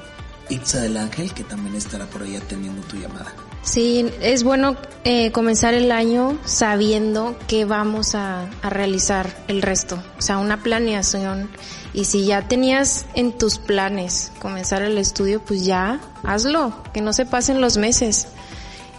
Itza 0.48 0.80
del 0.80 0.96
Ángel 0.96 1.34
que 1.34 1.44
también 1.44 1.76
estará 1.76 2.06
por 2.06 2.22
ahí 2.22 2.36
atendiendo 2.36 2.80
tu 2.82 2.96
llamada. 2.96 3.34
Sí, 3.62 4.10
es 4.20 4.42
bueno 4.42 4.76
eh, 5.04 5.30
comenzar 5.30 5.74
el 5.74 5.92
año 5.92 6.36
sabiendo 6.44 7.38
que 7.46 7.64
vamos 7.64 8.14
a, 8.16 8.50
a, 8.60 8.70
realizar 8.70 9.44
el 9.46 9.62
resto, 9.62 10.02
o 10.18 10.22
sea, 10.22 10.38
una 10.38 10.62
planeación. 10.62 11.48
Y 11.94 12.06
si 12.06 12.24
ya 12.24 12.48
tenías 12.48 13.06
en 13.14 13.38
tus 13.38 13.58
planes 13.58 14.32
comenzar 14.40 14.82
el 14.82 14.98
estudio, 14.98 15.40
pues 15.44 15.64
ya 15.64 16.00
hazlo, 16.24 16.82
que 16.92 17.00
no 17.00 17.12
se 17.12 17.24
pasen 17.24 17.60
los 17.60 17.76
meses. 17.76 18.26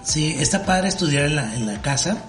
Sí, 0.03 0.35
está 0.37 0.65
padre 0.65 0.87
estudiar 0.89 1.25
en 1.25 1.35
la, 1.35 1.55
en 1.55 1.65
la 1.65 1.81
casa 1.81 2.23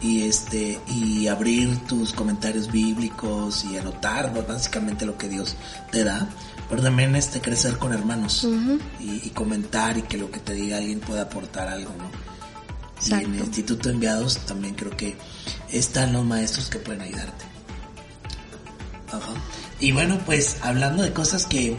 y 0.00 0.24
este 0.24 0.80
y 0.86 1.26
abrir 1.26 1.84
tus 1.86 2.12
comentarios 2.12 2.70
bíblicos 2.70 3.64
y 3.64 3.76
anotar 3.76 4.32
básicamente 4.46 5.04
lo 5.04 5.18
que 5.18 5.28
Dios 5.28 5.56
te 5.90 6.04
da 6.04 6.28
pero 6.68 6.82
también 6.82 7.16
este 7.16 7.40
crecer 7.40 7.78
con 7.78 7.92
hermanos 7.92 8.46
y, 9.00 9.26
y, 9.26 9.30
comentar 9.30 9.96
y 9.96 10.02
que 10.02 10.18
lo 10.18 10.30
que 10.30 10.40
te 10.40 10.52
diga 10.52 10.76
alguien 10.76 11.00
pueda 11.00 11.22
aportar 11.22 11.68
algo, 11.68 11.94
¿no? 11.96 12.10
Y 13.06 13.14
en 13.14 13.34
el 13.34 13.40
Instituto 13.40 13.90
Enviados 13.90 14.38
también 14.46 14.74
creo 14.74 14.96
que 14.96 15.16
están 15.70 16.12
los 16.12 16.24
maestros 16.24 16.68
que 16.68 16.78
pueden 16.78 17.02
ayudarte. 17.02 17.44
Ajá. 19.06 19.34
Y 19.80 19.92
bueno, 19.92 20.20
pues 20.26 20.58
hablando 20.62 21.02
de 21.02 21.12
cosas 21.12 21.46
que, 21.46 21.78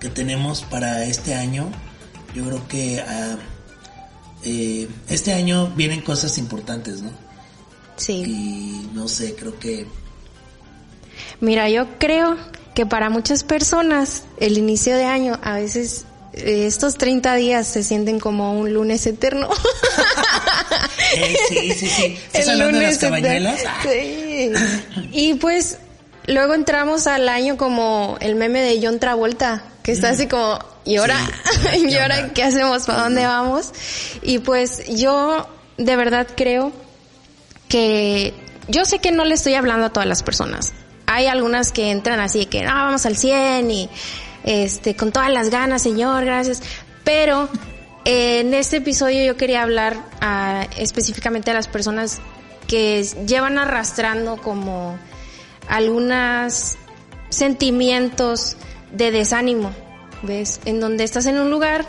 que 0.00 0.10
tenemos 0.10 0.62
para 0.62 1.04
este 1.04 1.34
año, 1.34 1.70
yo 2.34 2.44
creo 2.44 2.68
que 2.68 3.02
uh, 3.02 3.38
eh, 4.44 4.88
este 5.08 5.32
año 5.32 5.68
vienen 5.68 6.02
cosas 6.02 6.36
importantes, 6.38 7.02
¿no? 7.02 7.10
Sí. 7.96 8.12
Y 8.12 8.90
no 8.94 9.08
sé, 9.08 9.34
creo 9.34 9.58
que... 9.58 9.86
Mira, 11.40 11.68
yo 11.70 11.98
creo 11.98 12.36
que 12.74 12.86
para 12.86 13.10
muchas 13.10 13.44
personas 13.44 14.24
el 14.38 14.58
inicio 14.58 14.96
de 14.96 15.04
año 15.04 15.38
a 15.42 15.54
veces 15.54 16.06
eh, 16.32 16.66
estos 16.66 16.96
30 16.96 17.34
días 17.34 17.66
se 17.66 17.82
sienten 17.82 18.20
como 18.20 18.58
un 18.58 18.72
lunes 18.72 19.06
eterno. 19.06 19.48
eh, 21.16 21.36
sí, 21.48 21.72
sí, 21.72 21.88
sí. 21.88 22.18
¿Estás 22.26 22.44
el 22.44 22.50
hablando 22.50 22.78
lunes 22.78 23.00
de 23.00 23.10
las 23.10 23.20
cabañuelas? 23.20 23.60
Sí. 23.82 24.52
Y 25.12 25.34
pues 25.34 25.78
luego 26.26 26.54
entramos 26.54 27.06
al 27.06 27.28
año 27.28 27.56
como 27.56 28.16
el 28.20 28.36
meme 28.36 28.60
de 28.60 28.78
John 28.80 29.00
Travolta, 29.00 29.64
que 29.82 29.92
está 29.92 30.10
así 30.10 30.28
como, 30.28 30.58
¿y 30.84 30.96
ahora? 30.96 31.18
Sí. 31.72 31.86
¿Y 31.88 31.96
ahora 31.96 32.32
qué 32.32 32.44
hacemos? 32.44 32.86
¿Para 32.86 33.02
dónde 33.02 33.26
vamos? 33.26 33.72
Y 34.22 34.38
pues 34.38 34.86
yo 34.88 35.48
de 35.78 35.96
verdad 35.96 36.28
creo 36.36 36.72
que 37.68 38.34
yo 38.68 38.84
sé 38.84 39.00
que 39.00 39.10
no 39.10 39.24
le 39.24 39.34
estoy 39.34 39.54
hablando 39.54 39.86
a 39.86 39.90
todas 39.90 40.08
las 40.08 40.22
personas 40.22 40.72
hay 41.10 41.26
algunas 41.26 41.72
que 41.72 41.90
entran 41.90 42.20
así 42.20 42.46
que, 42.46 42.62
no, 42.62 42.72
vamos 42.72 43.04
al 43.04 43.16
100 43.16 43.70
y 43.70 43.90
este, 44.44 44.94
con 44.94 45.10
todas 45.10 45.30
las 45.30 45.50
ganas, 45.50 45.82
Señor, 45.82 46.24
gracias. 46.24 46.62
Pero 47.02 47.48
eh, 48.04 48.40
en 48.40 48.54
este 48.54 48.76
episodio 48.76 49.24
yo 49.24 49.36
quería 49.36 49.62
hablar 49.62 49.96
a, 50.20 50.68
específicamente 50.78 51.50
a 51.50 51.54
las 51.54 51.66
personas 51.66 52.20
que 52.68 53.02
llevan 53.26 53.58
arrastrando 53.58 54.36
como 54.36 54.96
algunos 55.68 56.76
sentimientos 57.28 58.56
de 58.92 59.10
desánimo, 59.10 59.72
¿ves? 60.22 60.60
En 60.64 60.78
donde 60.78 61.02
estás 61.02 61.26
en 61.26 61.40
un 61.40 61.50
lugar 61.50 61.84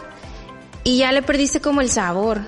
y 0.83 0.97
ya 0.97 1.11
le 1.11 1.21
perdiste 1.21 1.61
como 1.61 1.81
el 1.81 1.91
sabor, 1.91 2.41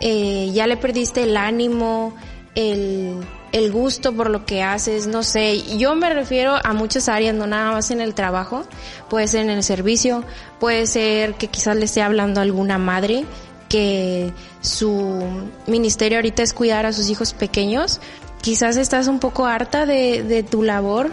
eh, 0.00 0.50
ya 0.52 0.66
le 0.66 0.76
perdiste 0.76 1.22
el 1.22 1.38
ánimo, 1.38 2.14
el 2.54 3.24
el 3.52 3.72
gusto 3.72 4.12
por 4.12 4.30
lo 4.30 4.44
que 4.44 4.62
haces, 4.62 5.06
no 5.06 5.22
sé, 5.22 5.76
yo 5.76 5.94
me 5.94 6.12
refiero 6.12 6.56
a 6.62 6.72
muchas 6.72 7.08
áreas, 7.08 7.34
no 7.34 7.46
nada 7.46 7.72
más 7.72 7.90
en 7.90 8.00
el 8.00 8.14
trabajo, 8.14 8.64
puede 9.08 9.26
ser 9.28 9.42
en 9.42 9.50
el 9.50 9.62
servicio, 9.62 10.24
puede 10.58 10.86
ser 10.86 11.34
que 11.34 11.48
quizás 11.48 11.76
le 11.76 11.86
esté 11.86 12.02
hablando 12.02 12.40
a 12.40 12.44
alguna 12.44 12.78
madre 12.78 13.24
que 13.68 14.32
su 14.60 15.22
ministerio 15.66 16.18
ahorita 16.18 16.42
es 16.42 16.52
cuidar 16.52 16.86
a 16.86 16.92
sus 16.92 17.10
hijos 17.10 17.32
pequeños, 17.32 18.00
quizás 18.40 18.76
estás 18.76 19.08
un 19.08 19.18
poco 19.18 19.46
harta 19.46 19.86
de, 19.86 20.22
de 20.22 20.42
tu 20.42 20.62
labor 20.62 21.10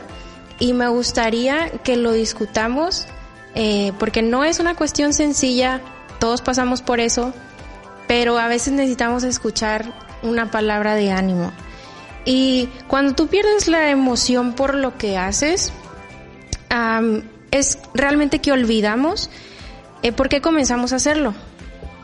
y 0.59 0.73
me 0.73 0.87
gustaría 0.87 1.69
que 1.83 1.97
lo 1.97 2.11
discutamos 2.13 3.07
eh, 3.59 3.91
porque 3.97 4.21
no 4.21 4.43
es 4.43 4.59
una 4.59 4.75
cuestión 4.75 5.13
sencilla, 5.13 5.81
todos 6.19 6.41
pasamos 6.41 6.83
por 6.83 6.99
eso, 6.99 7.33
pero 8.07 8.37
a 8.37 8.47
veces 8.47 8.73
necesitamos 8.73 9.23
escuchar 9.23 9.93
una 10.21 10.51
palabra 10.51 10.93
de 10.93 11.11
ánimo. 11.11 11.51
Y 12.27 12.67
cuando 12.89 13.15
tú 13.15 13.27
pierdes 13.27 13.69
la 13.69 13.89
emoción 13.89 14.51
por 14.51 14.75
lo 14.75 14.97
que 14.97 15.17
haces, 15.17 15.71
es 17.51 17.79
realmente 17.93 18.39
que 18.39 18.51
olvidamos 18.51 19.29
eh, 20.03 20.11
por 20.11 20.27
qué 20.27 20.41
comenzamos 20.41 20.91
a 20.91 20.97
hacerlo. 20.97 21.33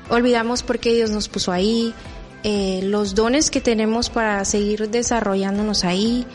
Olvidamos 0.10 0.64
por 0.64 0.80
qué 0.80 0.94
Dios 0.94 1.10
nos 1.10 1.28
puso 1.28 1.52
ahí, 1.52 1.94
eh, 2.44 2.80
los 2.84 3.16
dones 3.16 3.52
que 3.52 3.60
tenemos 3.60 4.10
para 4.10 4.46
seguir 4.46 4.90
desarrollándonos 4.90 5.84
ahí. 5.84 6.26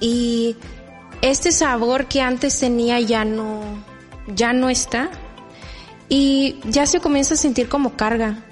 Y 0.00 0.56
este 1.22 1.52
sabor 1.52 2.06
que 2.06 2.22
antes 2.22 2.58
tenía 2.58 2.98
ya 2.98 3.24
no, 3.24 3.62
ya 4.26 4.52
no 4.52 4.70
está. 4.70 5.08
Y 6.08 6.58
ya 6.64 6.84
se 6.84 6.98
comienza 6.98 7.34
a 7.34 7.36
sentir 7.36 7.68
como 7.68 7.96
carga. 7.96 8.42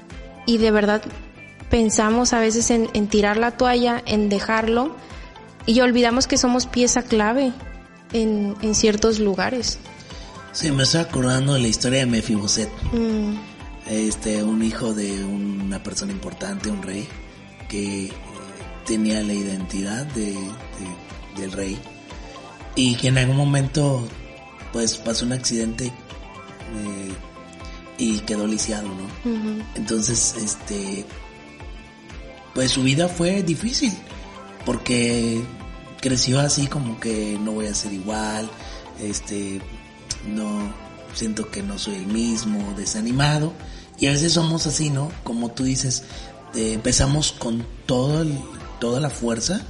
Y 0.47 0.59
de 0.59 0.71
verdad 0.71 1.03
pensamos 1.71 2.33
a 2.33 2.41
veces 2.41 2.71
en, 2.71 2.89
en 2.95 3.09
tirar 3.09 3.37
la 3.37 3.53
toalla, 3.53 4.03
en 4.07 4.29
dejarlo 4.29 4.95
y 5.67 5.81
olvidamos 5.81 6.27
que 6.27 6.39
somos 6.39 6.67
pieza 6.67 7.03
clave 7.03 7.53
en, 8.13 8.57
en 8.63 8.75
ciertos 8.75 9.19
lugares. 9.19 9.79
Sí, 10.53 10.73
me 10.73 10.83
estoy 10.85 11.01
acordando 11.03 11.55
de 11.55 11.61
la 11.61 11.69
historia 11.69 12.01
de 12.01 12.07
Mefiboset. 12.07 12.71
Mm. 12.93 13.35
Este, 13.87 14.43
un 14.43 14.63
hijo 14.63 14.93
de 14.93 15.25
una 15.25 15.83
persona 15.83 16.13
importante, 16.13 16.71
un 16.71 16.83
rey, 16.83 17.07
que 17.69 18.07
eh, 18.07 18.13
tenía 18.87 19.23
la 19.23 19.33
identidad 19.33 20.05
de, 20.07 20.33
de, 20.33 21.41
del 21.41 21.53
rey 21.53 21.79
y 22.75 22.97
que 22.97 23.09
en 23.09 23.19
algún 23.19 23.37
momento 23.37 24.07
pues 24.73 24.97
pasó 24.97 25.25
un 25.25 25.33
accidente 25.33 25.87
eh, 25.87 27.13
y 27.99 28.19
quedó 28.21 28.47
lisiado, 28.47 28.89
¿no? 28.89 29.31
Uh 29.31 29.37
-huh. 29.37 29.65
Entonces, 29.75 30.35
este, 30.43 31.05
pues 32.59 32.73
su 32.73 32.83
vida 32.83 33.09
fue 33.09 33.45
difícil, 33.45 33.93
porque 34.67 35.41
creció 36.01 36.41
así 36.41 36.67
como 36.67 36.99
que 36.99 37.39
no 37.41 37.53
voy 37.53 37.67
a 37.67 37.73
ser 37.73 37.93
igual, 37.93 38.51
este, 39.01 39.61
no, 40.27 40.75
siento 41.15 41.53
que 41.53 41.63
no 41.63 41.79
soy 41.79 41.95
el 41.95 42.09
mismo, 42.09 42.75
desanimado, 42.77 43.53
y 44.01 44.07
a 44.07 44.11
veces 44.11 44.33
somos 44.33 44.67
así, 44.67 44.91
¿no? 44.91 45.13
Como 45.23 45.53
tú 45.53 45.63
dices, 45.63 46.03
eh, 46.57 46.73
empezamos 46.73 47.31
con 47.31 47.65
todo 47.87 48.23
el, 48.23 48.37
toda 48.81 48.99
la 48.99 49.11
fuerza, 49.11 49.61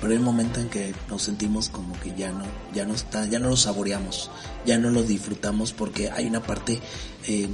pero 0.00 0.12
hay 0.12 0.18
un 0.18 0.24
momento 0.24 0.58
en 0.58 0.68
que 0.68 0.96
nos 1.08 1.22
sentimos 1.22 1.68
como 1.68 1.92
que 2.00 2.12
ya 2.16 2.32
no, 2.32 2.44
ya 2.74 2.84
no 2.84 2.94
está, 2.94 3.24
ya 3.26 3.38
no 3.38 3.50
lo 3.50 3.56
saboreamos, 3.56 4.32
ya 4.66 4.78
no 4.78 4.90
lo 4.90 5.04
disfrutamos 5.04 5.72
porque 5.72 6.10
hay 6.10 6.26
una 6.26 6.42
parte 6.42 6.80
eh, 7.28 7.48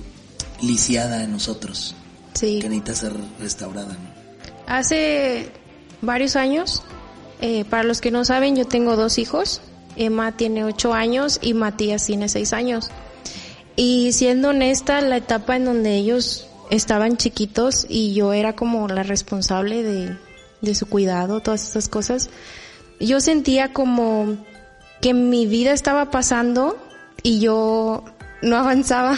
lisiada 0.63 1.25
en 1.25 1.33
nosotros 1.33 1.95
sí. 2.33 2.59
que 2.59 2.71
necesita 2.71 2.95
ser 2.95 3.13
restaurada, 3.39 3.93
¿no? 3.93 4.18
Hace 4.69 5.51
varios 6.03 6.37
años, 6.37 6.83
eh, 7.41 7.65
para 7.65 7.85
los 7.85 8.03
que 8.03 8.11
no 8.11 8.27
saben, 8.27 8.55
yo 8.55 8.67
tengo 8.67 8.97
dos 8.97 9.19
hijos. 9.19 9.63
Emma 9.97 10.37
tiene 10.37 10.65
ocho 10.65 10.93
años 10.93 11.39
y 11.41 11.55
Matías 11.55 12.05
tiene 12.05 12.29
seis 12.29 12.53
años. 12.53 12.91
Y 13.77 14.13
siendo 14.13 14.51
honesta, 14.51 15.01
la 15.01 15.17
etapa 15.17 15.57
en 15.57 15.65
donde 15.65 15.97
ellos 15.97 16.49
estaban 16.71 17.17
chiquitos 17.17 17.87
y 17.89 18.13
yo 18.13 18.35
era 18.35 18.55
como 18.55 18.89
la 18.89 19.03
responsable 19.03 19.83
de, 19.83 20.17
de 20.61 20.75
su 20.75 20.87
cuidado, 20.87 21.41
todas 21.41 21.67
estas 21.67 21.89
cosas, 21.89 22.29
yo 23.01 23.21
sentía 23.21 23.73
como 23.73 24.37
que 25.01 25.15
mi 25.15 25.47
vida 25.47 25.73
estaba 25.73 26.11
pasando 26.11 26.77
y 27.23 27.41
yo 27.41 28.05
no 28.43 28.57
avanzaba. 28.59 29.17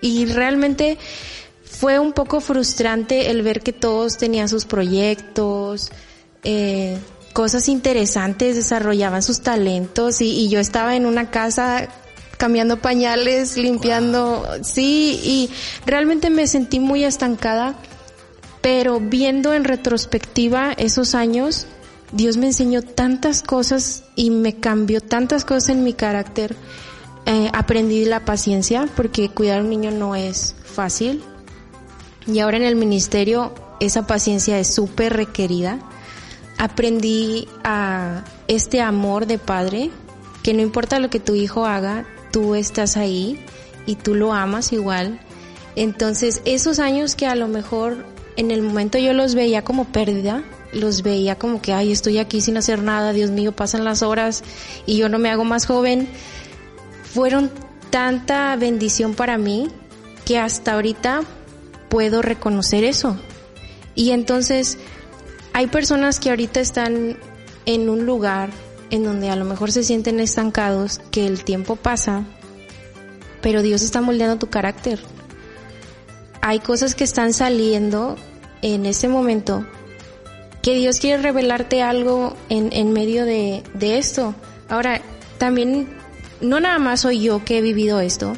Y 0.00 0.26
realmente 0.26 0.98
fue 1.78 1.98
un 1.98 2.12
poco 2.12 2.40
frustrante 2.40 3.30
el 3.30 3.42
ver 3.42 3.60
que 3.60 3.72
todos 3.72 4.16
tenían 4.16 4.48
sus 4.48 4.64
proyectos, 4.64 5.90
eh, 6.42 6.98
cosas 7.32 7.68
interesantes, 7.68 8.56
desarrollaban 8.56 9.22
sus 9.22 9.40
talentos 9.40 10.20
y, 10.22 10.30
y, 10.30 10.48
yo 10.48 10.58
estaba 10.58 10.96
en 10.96 11.04
una 11.04 11.30
casa 11.30 11.88
cambiando 12.38 12.78
pañales, 12.78 13.56
limpiando, 13.56 14.38
wow. 14.38 14.64
sí, 14.64 15.20
y 15.22 15.50
realmente 15.84 16.30
me 16.30 16.46
sentí 16.46 16.80
muy 16.80 17.04
estancada, 17.04 17.74
pero 18.62 19.00
viendo 19.00 19.52
en 19.52 19.64
retrospectiva 19.64 20.72
esos 20.72 21.14
años, 21.14 21.66
Dios 22.12 22.36
me 22.36 22.46
enseñó 22.46 22.82
tantas 22.82 23.42
cosas 23.42 24.04
y 24.14 24.30
me 24.30 24.56
cambió 24.56 25.00
tantas 25.00 25.44
cosas 25.44 25.70
en 25.70 25.84
mi 25.84 25.92
carácter. 25.92 26.56
Eh, 27.26 27.50
aprendí 27.52 28.04
la 28.04 28.24
paciencia 28.24 28.88
porque 28.94 29.28
cuidar 29.28 29.58
a 29.58 29.62
un 29.62 29.70
niño 29.70 29.90
no 29.90 30.14
es 30.14 30.54
fácil. 30.64 31.22
Y 32.26 32.40
ahora 32.40 32.56
en 32.56 32.64
el 32.64 32.76
ministerio 32.76 33.52
esa 33.80 34.06
paciencia 34.06 34.58
es 34.58 34.74
súper 34.74 35.14
requerida. 35.14 35.78
Aprendí 36.58 37.48
a 37.62 38.24
este 38.48 38.80
amor 38.80 39.26
de 39.26 39.38
padre, 39.38 39.90
que 40.42 40.54
no 40.54 40.62
importa 40.62 40.98
lo 40.98 41.10
que 41.10 41.20
tu 41.20 41.34
hijo 41.34 41.66
haga, 41.66 42.06
tú 42.32 42.54
estás 42.54 42.96
ahí 42.96 43.44
y 43.84 43.96
tú 43.96 44.14
lo 44.14 44.32
amas 44.32 44.72
igual. 44.72 45.20
Entonces 45.76 46.40
esos 46.44 46.78
años 46.78 47.14
que 47.14 47.26
a 47.26 47.34
lo 47.34 47.48
mejor 47.48 48.06
en 48.36 48.50
el 48.50 48.62
momento 48.62 48.98
yo 48.98 49.12
los 49.12 49.34
veía 49.34 49.62
como 49.62 49.84
pérdida, 49.86 50.42
los 50.72 51.02
veía 51.02 51.36
como 51.36 51.62
que, 51.62 51.72
ay, 51.72 51.92
estoy 51.92 52.18
aquí 52.18 52.40
sin 52.40 52.56
hacer 52.56 52.82
nada, 52.82 53.12
Dios 53.12 53.30
mío, 53.30 53.52
pasan 53.52 53.84
las 53.84 54.02
horas 54.02 54.42
y 54.86 54.96
yo 54.96 55.08
no 55.08 55.18
me 55.18 55.30
hago 55.30 55.44
más 55.44 55.66
joven, 55.66 56.08
fueron 57.14 57.50
tanta 57.90 58.56
bendición 58.56 59.14
para 59.14 59.38
mí 59.38 59.68
que 60.24 60.38
hasta 60.38 60.74
ahorita 60.74 61.22
puedo 61.96 62.20
reconocer 62.20 62.84
eso. 62.84 63.16
Y 63.94 64.10
entonces 64.10 64.76
hay 65.54 65.66
personas 65.66 66.20
que 66.20 66.28
ahorita 66.28 66.60
están 66.60 67.16
en 67.64 67.88
un 67.88 68.04
lugar 68.04 68.50
en 68.90 69.02
donde 69.02 69.30
a 69.30 69.36
lo 69.36 69.46
mejor 69.46 69.72
se 69.72 69.82
sienten 69.82 70.20
estancados, 70.20 71.00
que 71.10 71.26
el 71.26 71.42
tiempo 71.42 71.74
pasa, 71.74 72.26
pero 73.40 73.62
Dios 73.62 73.80
está 73.80 74.02
moldeando 74.02 74.36
tu 74.36 74.48
carácter. 74.48 75.00
Hay 76.42 76.58
cosas 76.58 76.94
que 76.94 77.04
están 77.04 77.32
saliendo 77.32 78.16
en 78.60 78.84
ese 78.84 79.08
momento 79.08 79.64
que 80.62 80.74
Dios 80.74 80.98
quiere 81.00 81.22
revelarte 81.22 81.80
algo 81.80 82.36
en, 82.50 82.74
en 82.74 82.92
medio 82.92 83.24
de, 83.24 83.62
de 83.72 83.96
esto. 83.96 84.34
Ahora, 84.68 85.00
también, 85.38 85.88
no 86.42 86.60
nada 86.60 86.78
más 86.78 87.00
soy 87.00 87.22
yo 87.22 87.42
que 87.42 87.56
he 87.56 87.62
vivido 87.62 88.00
esto. 88.00 88.34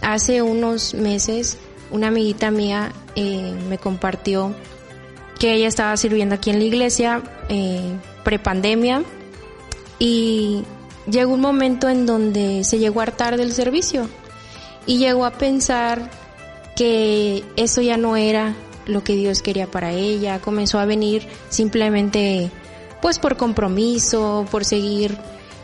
Hace 0.00 0.40
unos 0.40 0.94
meses, 0.94 1.58
una 1.94 2.08
amiguita 2.08 2.50
mía 2.50 2.92
eh, 3.14 3.54
me 3.68 3.78
compartió 3.78 4.52
que 5.38 5.54
ella 5.54 5.68
estaba 5.68 5.96
sirviendo 5.96 6.34
aquí 6.34 6.50
en 6.50 6.58
la 6.58 6.64
iglesia 6.64 7.22
eh, 7.48 7.96
prepandemia 8.24 9.04
y 10.00 10.64
llegó 11.08 11.32
un 11.32 11.40
momento 11.40 11.88
en 11.88 12.04
donde 12.04 12.64
se 12.64 12.80
llegó 12.80 12.98
a 12.98 13.04
hartar 13.04 13.36
del 13.36 13.52
servicio 13.52 14.08
y 14.86 14.98
llegó 14.98 15.24
a 15.24 15.34
pensar 15.34 16.10
que 16.74 17.44
eso 17.54 17.80
ya 17.80 17.96
no 17.96 18.16
era 18.16 18.56
lo 18.86 19.04
que 19.04 19.14
Dios 19.14 19.40
quería 19.40 19.68
para 19.70 19.92
ella, 19.92 20.40
comenzó 20.40 20.80
a 20.80 20.86
venir 20.86 21.28
simplemente 21.48 22.50
pues 23.00 23.20
por 23.20 23.36
compromiso, 23.36 24.46
por 24.50 24.64
seguir 24.64 25.16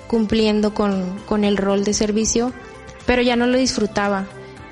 cumpliendo 0.06 0.75
con, 0.75 1.18
con 1.26 1.42
el 1.42 1.56
rol 1.56 1.82
de 1.82 1.92
servicio, 1.92 2.52
pero 3.04 3.20
ya 3.20 3.34
no 3.34 3.49
lo 3.49 3.58
disfrutaba. 3.58 4.26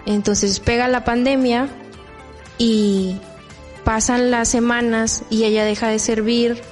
Entonces 0.08 0.58
pega 0.58 0.88
la 0.88 1.04
pandemia 1.04 1.68
y 2.56 3.20
pasan 3.84 4.30
las 4.30 4.48
semanas 4.48 5.22
y 5.28 5.44
ella 5.44 5.66
deja 5.66 5.88
de 5.88 5.98
servir 5.98 6.62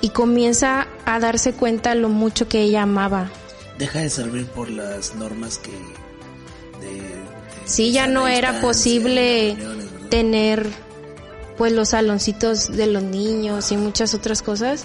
y 0.00 0.10
comienza 0.10 0.86
a 1.04 1.18
darse 1.18 1.54
cuenta 1.54 1.96
lo 1.96 2.08
mucho 2.08 2.48
que 2.48 2.60
ella 2.60 2.82
amaba. 2.82 3.28
Deja 3.78 3.98
de 3.98 4.10
servir 4.10 4.46
por 4.46 4.70
las 4.70 5.16
normas 5.16 5.58
que... 5.58 5.72
De, 6.80 7.02
sí, 7.64 7.90
ya 7.90 8.06
no 8.06 8.28
era 8.28 8.60
posible 8.60 9.56
tener 10.08 10.70
pues 11.58 11.72
los 11.72 11.88
saloncitos 11.88 12.68
de 12.68 12.86
los 12.86 13.02
niños 13.02 13.72
y 13.72 13.76
muchas 13.76 14.14
otras 14.14 14.40
cosas. 14.40 14.84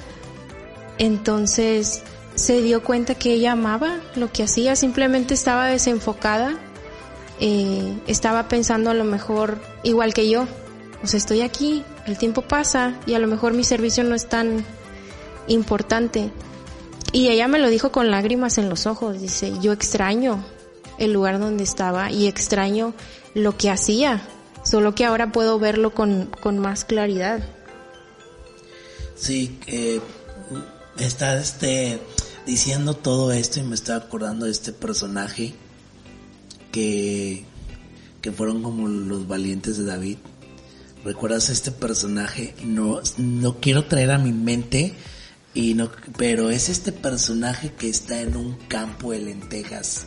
Entonces 0.97 2.01
se 2.33 2.59
dio 2.63 2.83
cuenta 2.83 3.13
que 3.13 3.33
ella 3.33 3.51
amaba 3.51 3.99
lo 4.15 4.31
que 4.31 4.41
hacía, 4.41 4.75
simplemente 4.75 5.35
estaba 5.35 5.67
desenfocada, 5.67 6.55
eh, 7.39 7.97
estaba 8.07 8.47
pensando 8.47 8.89
a 8.89 8.93
lo 8.93 9.03
mejor 9.03 9.59
igual 9.83 10.13
que 10.13 10.29
yo, 10.29 10.47
o 11.03 11.07
sea, 11.07 11.17
estoy 11.17 11.41
aquí, 11.41 11.83
el 12.05 12.17
tiempo 12.17 12.41
pasa 12.41 12.99
y 13.05 13.13
a 13.13 13.19
lo 13.19 13.27
mejor 13.27 13.53
mi 13.53 13.63
servicio 13.63 14.03
no 14.03 14.15
es 14.15 14.27
tan 14.27 14.65
importante. 15.47 16.31
Y 17.11 17.29
ella 17.29 17.47
me 17.47 17.59
lo 17.59 17.69
dijo 17.69 17.91
con 17.91 18.11
lágrimas 18.11 18.57
en 18.57 18.69
los 18.69 18.85
ojos, 18.85 19.21
dice, 19.21 19.53
yo 19.61 19.71
extraño 19.71 20.43
el 20.97 21.13
lugar 21.13 21.39
donde 21.39 21.63
estaba 21.63 22.11
y 22.11 22.27
extraño 22.27 22.93
lo 23.33 23.55
que 23.55 23.69
hacía, 23.69 24.21
solo 24.63 24.95
que 24.95 25.05
ahora 25.05 25.31
puedo 25.31 25.59
verlo 25.59 25.93
con, 25.93 26.25
con 26.41 26.57
más 26.57 26.85
claridad. 26.85 27.41
Sí, 29.15 29.59
eh, 29.67 30.01
está 30.99 31.37
este, 31.37 32.01
diciendo 32.45 32.95
todo 32.95 33.31
esto 33.31 33.59
y 33.59 33.63
me 33.63 33.75
está 33.75 33.95
acordando 33.95 34.45
de 34.45 34.51
este 34.51 34.73
personaje 34.73 35.55
que, 36.71 37.43
que 38.21 38.31
fueron 38.31 38.63
como 38.63 38.87
los 38.87 39.27
valientes 39.27 39.77
de 39.77 39.85
David. 39.85 40.17
¿Recuerdas 41.03 41.49
este 41.49 41.71
personaje? 41.71 42.53
No, 42.63 43.01
no 43.17 43.59
quiero 43.59 43.85
traer 43.85 44.11
a 44.11 44.17
mi 44.17 44.33
mente, 44.33 44.93
y 45.53 45.73
no, 45.73 45.89
pero 46.17 46.51
es 46.51 46.69
este 46.69 46.91
personaje 46.91 47.73
que 47.73 47.89
está 47.89 48.21
en 48.21 48.35
un 48.35 48.53
campo 48.67 49.11
de 49.11 49.19
lentejas 49.19 50.05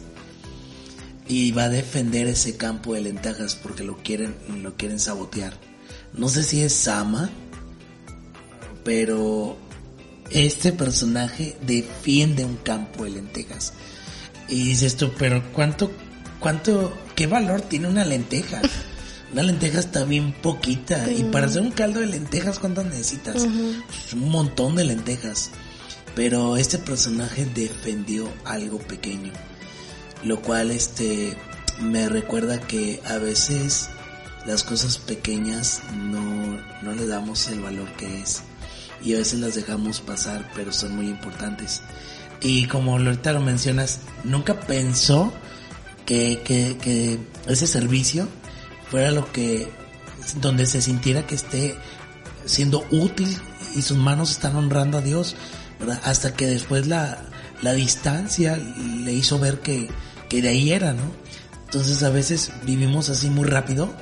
y 1.26 1.52
va 1.52 1.64
a 1.64 1.68
defender 1.68 2.26
ese 2.26 2.56
campo 2.56 2.94
de 2.94 3.00
lentejas 3.00 3.56
porque 3.56 3.84
lo 3.84 3.96
quieren, 3.96 4.34
lo 4.62 4.76
quieren 4.76 4.98
sabotear. 4.98 5.54
No 6.12 6.28
sé 6.28 6.42
si 6.42 6.60
es 6.60 6.72
Sama, 6.72 7.30
pero 8.84 9.56
este 10.30 10.72
personaje 10.72 11.56
defiende 11.66 12.44
un 12.44 12.56
campo 12.56 13.04
de 13.04 13.10
lentejas. 13.10 13.72
Y 14.48 14.64
dices 14.64 14.96
tú, 14.96 15.12
pero 15.18 15.42
¿cuánto, 15.52 15.90
cuánto, 16.40 16.96
qué 17.14 17.26
valor 17.26 17.60
tiene 17.62 17.88
una 17.88 18.04
lenteja? 18.04 18.60
Una 19.32 19.44
lenteja 19.44 19.78
está 19.78 20.02
bien 20.02 20.32
poquita. 20.32 21.08
Y 21.08 21.22
para 21.22 21.46
hacer 21.46 21.62
un 21.62 21.70
caldo 21.70 22.00
de 22.00 22.06
lentejas, 22.06 22.58
¿cuántas 22.58 22.86
necesitas? 22.86 23.36
Pues, 23.36 24.12
un 24.12 24.28
montón 24.28 24.74
de 24.74 24.82
lentejas. 24.82 25.52
Pero 26.16 26.56
este 26.56 26.78
personaje 26.78 27.46
defendió 27.54 28.28
algo 28.44 28.78
pequeño 28.78 29.30
lo 30.24 30.40
cual 30.42 30.70
este 30.70 31.36
me 31.80 32.08
recuerda 32.08 32.60
que 32.60 33.00
a 33.06 33.16
veces 33.18 33.88
las 34.46 34.64
cosas 34.64 34.98
pequeñas 34.98 35.82
no, 35.94 36.60
no 36.82 36.92
le 36.92 37.06
damos 37.06 37.48
el 37.48 37.60
valor 37.60 37.90
que 37.96 38.20
es 38.20 38.42
y 39.02 39.14
a 39.14 39.18
veces 39.18 39.40
las 39.40 39.54
dejamos 39.54 40.00
pasar 40.00 40.50
pero 40.54 40.72
son 40.72 40.96
muy 40.96 41.08
importantes 41.08 41.82
y 42.40 42.66
como 42.66 42.92
ahorita 42.92 43.32
lo 43.32 43.40
mencionas 43.40 44.00
nunca 44.24 44.60
pensó 44.60 45.32
que, 46.10 46.40
que, 46.42 46.76
que 46.78 47.18
ese 47.46 47.68
servicio 47.68 48.26
fuera 48.90 49.12
lo 49.12 49.30
que 49.30 49.70
donde 50.40 50.66
se 50.66 50.82
sintiera 50.82 51.24
que 51.24 51.36
esté 51.36 51.76
siendo 52.46 52.84
útil 52.90 53.36
y 53.76 53.82
sus 53.82 53.96
manos 53.96 54.32
están 54.32 54.56
honrando 54.56 54.98
a 54.98 55.02
Dios 55.02 55.36
¿verdad? 55.78 56.00
hasta 56.02 56.34
que 56.34 56.48
después 56.48 56.88
la, 56.88 57.22
la 57.62 57.74
distancia 57.74 58.56
le 58.56 59.12
hizo 59.12 59.38
ver 59.38 59.60
que 59.60 59.88
que 60.28 60.40
de 60.40 60.48
ahí 60.48 60.72
era, 60.72 60.94
¿no? 60.94 61.12
Entonces 61.66 62.02
a 62.02 62.10
veces 62.10 62.50
vivimos 62.64 63.10
así 63.10 63.28
muy 63.28 63.46
rápido 63.46 63.92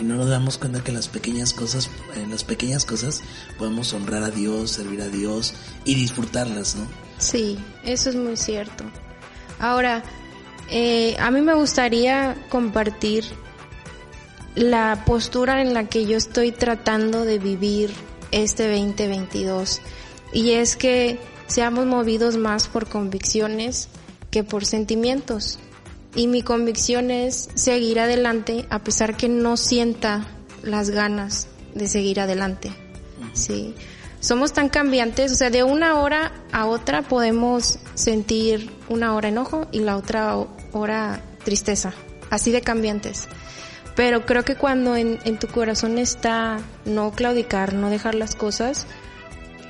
y 0.00 0.04
no 0.04 0.16
nos 0.16 0.30
damos 0.30 0.56
cuenta 0.56 0.82
que 0.82 0.92
las 0.92 1.08
pequeñas 1.08 1.52
cosas, 1.52 1.90
en 2.14 2.30
las 2.30 2.44
pequeñas 2.44 2.84
cosas 2.84 3.20
podemos 3.58 3.92
honrar 3.92 4.22
a 4.22 4.30
Dios, 4.30 4.70
servir 4.70 5.02
a 5.02 5.08
Dios 5.08 5.52
y 5.84 5.96
disfrutarlas, 5.96 6.76
¿no? 6.76 6.86
Sí, 7.18 7.58
eso 7.84 8.08
es 8.08 8.16
muy 8.16 8.36
cierto. 8.38 8.84
Ahora, 9.58 10.02
eh, 10.70 11.16
a 11.18 11.30
mí 11.30 11.40
me 11.40 11.54
gustaría 11.54 12.36
compartir 12.48 13.24
la 14.54 15.04
postura 15.06 15.62
en 15.62 15.74
la 15.74 15.88
que 15.88 16.06
yo 16.06 16.16
estoy 16.16 16.52
tratando 16.52 17.24
de 17.24 17.38
vivir 17.38 17.92
este 18.30 18.68
2022 18.70 19.80
y 20.32 20.52
es 20.52 20.76
que 20.76 21.18
seamos 21.46 21.86
movidos 21.86 22.36
más 22.36 22.68
por 22.68 22.88
convicciones 22.88 23.88
que 24.30 24.42
por 24.44 24.64
sentimientos. 24.64 25.58
Y 26.14 26.26
mi 26.26 26.42
convicción 26.42 27.10
es 27.10 27.48
seguir 27.54 28.00
adelante 28.00 28.66
a 28.70 28.80
pesar 28.80 29.16
que 29.16 29.28
no 29.28 29.56
sienta 29.56 30.26
las 30.62 30.90
ganas 30.90 31.48
de 31.74 31.88
seguir 31.88 32.20
adelante. 32.20 32.70
Sí. 33.32 33.74
Somos 34.22 34.54
tan 34.54 34.70
cambiantes, 34.70 35.30
o 35.32 35.34
sea, 35.34 35.50
de 35.50 35.62
una 35.62 36.00
hora 36.00 36.32
a 36.50 36.64
otra 36.64 37.02
podemos 37.02 37.78
sentir 37.94 38.70
una 38.88 39.14
hora 39.14 39.28
enojo 39.28 39.66
y 39.70 39.80
la 39.80 39.98
otra 39.98 40.34
hora 40.72 41.20
tristeza. 41.44 41.92
Así 42.30 42.50
de 42.50 42.62
cambiantes. 42.62 43.28
Pero 43.94 44.24
creo 44.24 44.42
que 44.42 44.56
cuando 44.56 44.96
en, 44.96 45.18
tu 45.38 45.48
corazón 45.48 45.98
está 45.98 46.60
no 46.86 47.12
claudicar, 47.12 47.74
no 47.74 47.90
dejar 47.90 48.14
las 48.14 48.34
cosas 48.34 48.86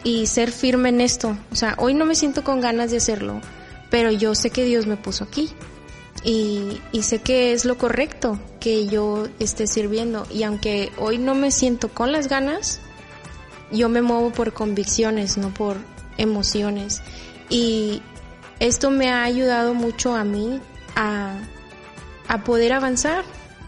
y 0.04 0.26
ser 0.26 0.52
firme 0.52 0.90
en 0.90 1.00
esto. 1.00 1.36
O 1.50 1.56
sea, 1.56 1.74
hoy 1.78 1.94
no 1.94 2.04
me 2.04 2.14
siento 2.14 2.44
con 2.44 2.60
ganas 2.60 2.92
de 2.92 2.98
hacerlo 2.98 3.40
pero 3.92 4.10
yo 4.10 4.34
sé 4.34 4.48
que 4.48 4.64
Dios 4.64 4.86
me 4.86 4.96
puso 4.96 5.22
aquí 5.22 5.50
y, 6.24 6.80
sé 7.02 7.18
que 7.18 7.52
es 7.52 7.66
lo 7.66 7.76
correcto 7.76 8.38
que 8.58 8.86
yo 8.86 9.28
esté 9.38 9.66
sirviendo 9.66 10.26
y 10.32 10.44
aunque 10.44 10.90
hoy 10.96 11.18
no 11.18 11.34
me 11.34 11.50
siento 11.50 11.90
con 11.90 12.10
las 12.10 12.26
ganas, 12.26 12.80
yo 13.72 13.88
me 13.88 14.02
muevo 14.02 14.30
por 14.30 14.52
convicciones, 14.52 15.38
no 15.38 15.52
por 15.52 15.76
emociones. 16.18 17.02
Y 17.48 18.02
esto 18.60 18.90
me 18.90 19.10
ha 19.10 19.24
ayudado 19.24 19.74
mucho 19.74 20.14
a 20.14 20.24
mí 20.24 20.60
a, 20.94 21.38
a 22.28 22.44
poder 22.44 22.72
avanzar. 22.72 23.24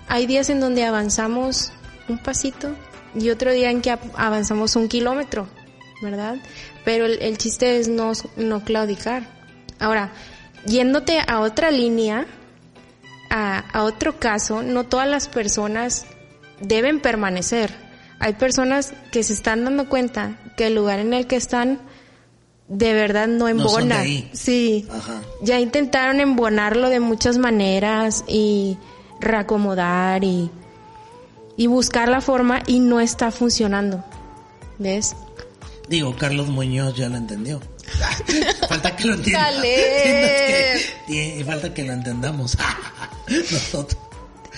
Hay 0.08 0.26
días 0.26 0.50
en 0.50 0.60
donde 0.60 0.84
avanzamos 0.84 1.72
un 2.08 2.18
pasito 2.18 2.74
y 3.14 3.30
otro 3.30 3.52
día 3.52 3.70
en 3.70 3.80
que 3.80 3.96
avanzamos 4.16 4.76
un 4.76 4.88
kilómetro, 4.88 5.48
¿verdad? 6.02 6.36
Pero 6.84 7.06
el, 7.06 7.38
chiste 7.38 7.78
es 7.78 7.88
no, 7.88 8.12
no 8.36 8.62
claudicar. 8.64 9.26
Ahora, 9.78 10.12
yéndote 10.66 11.20
a 11.26 11.40
otra 11.40 11.70
línea, 11.70 12.26
a, 13.30 13.58
a 13.58 13.84
otro 13.84 14.18
caso, 14.18 14.62
no 14.62 14.84
todas 14.84 15.08
las 15.08 15.28
personas 15.28 16.06
deben 16.60 17.00
permanecer. 17.00 17.84
Hay 18.20 18.35
personas 18.35 18.94
que 19.11 19.22
se 19.22 19.33
están 19.33 19.64
dando 19.64 19.88
cuenta 19.88 20.38
que 20.57 20.68
el 20.68 20.74
lugar 20.74 20.98
en 20.98 21.12
el 21.12 21.27
que 21.27 21.37
están 21.37 21.81
de 22.68 22.94
verdad 22.94 23.29
no 23.29 23.48
embona. 23.48 24.03
Sí. 24.33 24.87
Ya 25.42 25.61
intentaron 25.61 26.20
embonarlo 26.20 26.88
de 26.88 27.00
muchas 27.00 27.38
maneras 27.38 28.24
y 28.27 28.79
reacomodar 29.20 30.24
y, 30.24 30.50
y 31.57 31.66
buscar 31.66 32.09
la 32.09 32.20
forma 32.20 32.62
y 32.66 32.81
no 32.81 33.00
está 33.00 33.31
funcionando. 33.31 34.05
¿Ves? 34.79 35.14
Digo, 35.88 36.16
Carlos 36.16 36.48
Muñoz 36.48 36.96
ya 36.96 37.09
lo 37.09 37.16
entendió. 37.16 37.61
falta 38.68 38.96
que 38.96 39.05
lo 39.05 39.14
entienda. 39.14 39.50
falta 41.44 41.74
que 41.74 41.85
lo 41.85 41.92
entendamos. 41.92 42.57
Nosotros. 43.29 44.03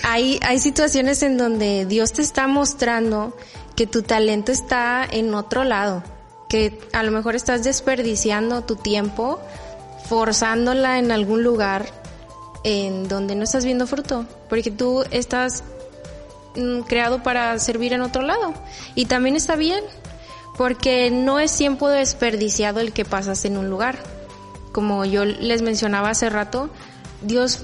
Hay, 0.03 0.39
hay 0.43 0.59
situaciones 0.59 1.23
en 1.23 1.37
donde 1.37 1.85
Dios 1.85 2.13
te 2.13 2.21
está 2.21 2.47
mostrando 2.47 3.35
que 3.75 3.87
tu 3.87 4.03
talento 4.03 4.51
está 4.51 5.05
en 5.09 5.33
otro 5.33 5.63
lado 5.63 6.03
que 6.47 6.79
a 6.93 7.03
lo 7.03 7.11
mejor 7.11 7.35
estás 7.35 7.63
desperdiciando 7.63 8.63
tu 8.63 8.75
tiempo 8.75 9.39
forzándola 10.07 10.99
en 10.99 11.11
algún 11.11 11.43
lugar 11.43 11.85
en 12.63 13.07
donde 13.07 13.35
no 13.35 13.43
estás 13.43 13.65
viendo 13.65 13.87
fruto, 13.87 14.25
porque 14.49 14.71
tú 14.71 15.03
estás 15.11 15.63
mm, 16.55 16.81
creado 16.81 17.23
para 17.23 17.57
servir 17.59 17.93
en 17.93 18.01
otro 18.01 18.21
lado 18.21 18.53
y 18.95 19.05
también 19.05 19.35
está 19.35 19.55
bien, 19.55 19.83
porque 20.57 21.11
no 21.11 21.39
es 21.39 21.55
tiempo 21.55 21.87
desperdiciado 21.89 22.79
el 22.79 22.93
que 22.93 23.05
pasas 23.05 23.45
en 23.45 23.57
un 23.57 23.69
lugar. 23.69 23.97
Como 24.71 25.05
yo 25.05 25.25
les 25.25 25.61
mencionaba 25.61 26.09
hace 26.09 26.29
rato, 26.29 26.69
Dios 27.21 27.63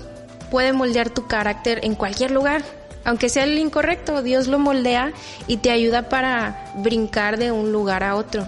puede 0.53 0.71
moldear 0.71 1.09
tu 1.09 1.25
carácter 1.25 1.79
en 1.81 1.95
cualquier 1.95 2.29
lugar. 2.29 2.63
Aunque 3.05 3.27
sea 3.27 3.43
el 3.45 3.57
incorrecto, 3.57 4.21
Dios 4.21 4.45
lo 4.47 4.59
moldea 4.59 5.11
y 5.47 5.57
te 5.57 5.71
ayuda 5.71 6.09
para 6.09 6.71
brincar 6.77 7.39
de 7.39 7.51
un 7.51 7.71
lugar 7.71 8.03
a 8.03 8.15
otro. 8.15 8.47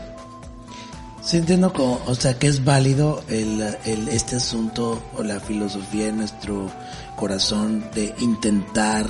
Sí, 1.24 1.38
entiendo, 1.38 1.74
como, 1.74 2.00
o 2.06 2.14
sea, 2.14 2.38
que 2.38 2.46
es 2.46 2.64
válido 2.64 3.24
el, 3.28 3.60
el, 3.86 4.08
este 4.10 4.36
asunto 4.36 5.02
o 5.18 5.24
la 5.24 5.40
filosofía 5.40 6.10
en 6.10 6.18
nuestro 6.18 6.70
corazón 7.16 7.90
de 7.96 8.14
intentar, 8.20 9.08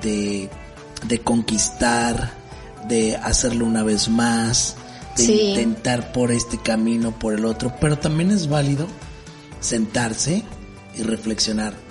de, 0.00 0.48
de 1.08 1.18
conquistar, 1.18 2.30
de 2.86 3.16
hacerlo 3.16 3.66
una 3.66 3.82
vez 3.82 4.08
más, 4.08 4.76
de 5.16 5.24
intentar 5.24 6.12
por 6.12 6.30
este 6.30 6.58
camino, 6.62 7.10
por 7.10 7.34
el 7.34 7.44
otro, 7.44 7.74
pero 7.80 7.98
también 7.98 8.30
es 8.30 8.48
válido 8.48 8.86
sentarse 9.58 10.44
y 10.96 11.02
reflexionar 11.02 11.83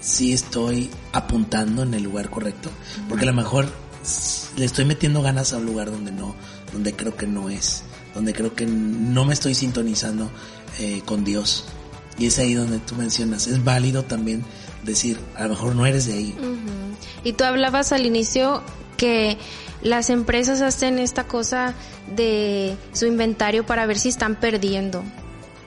si 0.00 0.32
estoy 0.32 0.90
apuntando 1.12 1.82
en 1.82 1.94
el 1.94 2.02
lugar 2.02 2.30
correcto, 2.30 2.70
porque 3.08 3.24
a 3.24 3.30
lo 3.30 3.34
mejor 3.34 3.70
le 4.56 4.64
estoy 4.64 4.84
metiendo 4.84 5.22
ganas 5.22 5.52
a 5.52 5.58
un 5.58 5.66
lugar 5.66 5.90
donde 5.90 6.12
no, 6.12 6.34
donde 6.72 6.94
creo 6.94 7.16
que 7.16 7.26
no 7.26 7.50
es 7.50 7.84
donde 8.14 8.32
creo 8.32 8.54
que 8.54 8.66
no 8.66 9.24
me 9.24 9.34
estoy 9.34 9.54
sintonizando 9.54 10.30
eh, 10.78 11.02
con 11.04 11.24
Dios. 11.24 11.64
Y 12.18 12.26
es 12.26 12.38
ahí 12.38 12.54
donde 12.54 12.78
tú 12.78 12.94
mencionas, 12.96 13.46
es 13.46 13.64
válido 13.64 14.02
también 14.02 14.44
decir, 14.84 15.18
a 15.36 15.44
lo 15.44 15.50
mejor 15.50 15.74
no 15.74 15.86
eres 15.86 16.06
de 16.06 16.14
ahí. 16.14 16.36
Y 17.24 17.32
tú 17.32 17.44
hablabas 17.44 17.92
al 17.92 18.04
inicio 18.04 18.62
que 18.96 19.38
las 19.82 20.10
empresas 20.10 20.60
hacen 20.60 20.98
esta 20.98 21.26
cosa 21.26 21.74
de 22.14 22.76
su 22.92 23.06
inventario 23.06 23.64
para 23.64 23.86
ver 23.86 23.98
si 23.98 24.10
están 24.10 24.36
perdiendo. 24.36 25.02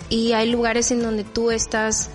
Y 0.10 0.34
hay 0.34 0.52
lugares 0.52 0.92
en 0.92 1.02
donde 1.02 1.24
tú 1.24 1.50
estás 1.50 2.10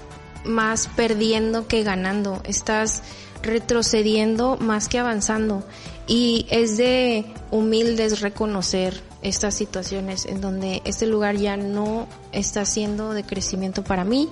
más 0.45 0.89
perdiendo 0.89 1.67
que 1.67 1.83
ganando, 1.83 2.41
estás 2.45 3.03
retrocediendo 3.43 4.57
más 4.57 4.89
que 4.89 4.99
avanzando. 4.99 5.65
Y 6.07 6.47
es 6.51 6.77
de 6.77 7.27
humildes 7.51 8.21
reconocer 8.21 9.03
estas 9.21 9.55
situaciones 9.55 10.27
en 10.27 10.41
donde 10.41 10.81
este 10.85 11.07
lugar 11.07 11.37
ya 11.37 11.57
no 11.57 12.07
está 12.33 12.65
siendo 12.65 13.13
de 13.13 13.25
crecimiento 13.25 13.85
para 13.85 14.05
mí, 14.05 14.29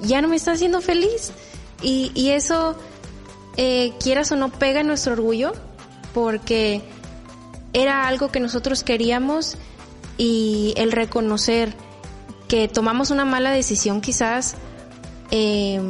ya 0.00 0.20
no 0.20 0.28
me 0.28 0.36
está 0.36 0.52
haciendo 0.52 0.80
feliz. 0.80 1.32
Y, 1.82 2.12
y 2.14 2.30
eso, 2.30 2.76
eh, 3.56 3.92
quieras 4.00 4.32
o 4.32 4.36
no, 4.36 4.50
pega 4.50 4.80
en 4.80 4.86
nuestro 4.86 5.14
orgullo 5.14 5.52
porque 6.14 6.82
era 7.72 8.06
algo 8.06 8.30
que 8.30 8.40
nosotros 8.40 8.82
queríamos 8.82 9.56
y 10.16 10.72
el 10.76 10.92
reconocer 10.92 11.74
que 12.48 12.68
tomamos 12.68 13.10
una 13.10 13.24
mala 13.24 13.50
decisión 13.50 14.00
quizás 14.00 14.54
eh, 15.30 15.80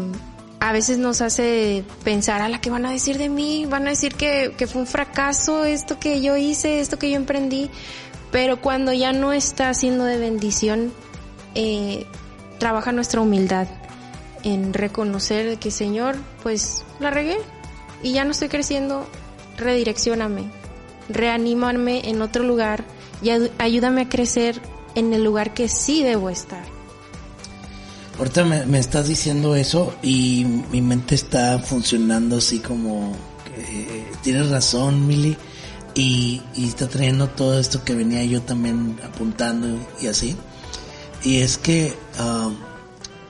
a 0.61 0.73
veces 0.73 0.99
nos 0.99 1.21
hace 1.21 1.85
pensar 2.03 2.41
a 2.41 2.49
la 2.49 2.61
que 2.61 2.71
van 2.71 2.87
a 2.87 2.91
decir 2.91 3.19
de 3.19 3.29
mí, 3.29 3.67
van 3.67 3.87
a 3.87 3.91
decir 3.91 4.15
que, 4.15 4.55
que 4.57 4.67
fue 4.67 4.81
un 4.81 4.87
fracaso 4.87 5.65
esto 5.65 5.99
que 5.99 6.21
yo 6.21 6.37
hice, 6.37 6.81
esto 6.81 6.99
que 6.99 7.11
yo 7.11 7.17
emprendí, 7.17 7.71
pero 8.33 8.61
cuando 8.61 8.93
ya 8.93 9.13
no 9.13 9.33
está 9.33 9.73
siendo 9.75 10.05
de 10.05 10.19
bendición, 10.19 10.93
eh, 11.55 12.07
trabaja 12.59 12.93
nuestra 12.93 13.21
humildad 13.21 13.69
en 14.43 14.73
reconocer 14.73 15.59
que 15.59 15.71
Señor, 15.71 16.17
pues 16.43 16.85
la 17.01 17.11
regué 17.11 17.39
y 18.03 18.13
ya 18.13 18.25
no 18.25 18.33
estoy 18.33 18.49
creciendo, 18.49 19.07
redireccioname, 19.57 20.51
reanímame 21.09 22.09
en 22.09 22.23
otro 22.23 22.45
lugar 22.45 22.85
y 23.23 23.31
ayúdame 23.59 24.03
a 24.03 24.09
crecer 24.09 24.61
en 24.95 25.13
el 25.13 25.25
lugar 25.25 25.55
que 25.55 25.69
sí 25.69 26.03
debo 26.03 26.31
estar. 26.31 26.76
Ahorita 28.19 28.45
me, 28.45 28.79
estás 28.79 29.09
diciendo 29.09 29.55
eso 29.57 29.95
y 30.03 30.47
mi 30.71 30.81
mente 30.81 31.15
está 31.15 31.59
funcionando 31.59 32.39
así 32.39 32.61
como... 32.61 33.17
tienes 34.23 34.49
razón, 34.51 35.07
Mili 35.07 35.37
y, 35.97 36.43
está 36.57 36.89
trayendo 36.89 37.29
todo 37.29 37.59
esto 37.59 37.83
que 37.83 37.95
venía 37.95 38.23
yo 38.25 38.43
también 38.43 38.99
apuntando 39.03 39.79
y 40.01 40.07
así. 40.09 40.37
Y 41.25 41.39
es 41.39 41.57
que 41.57 41.95
um, 42.21 42.55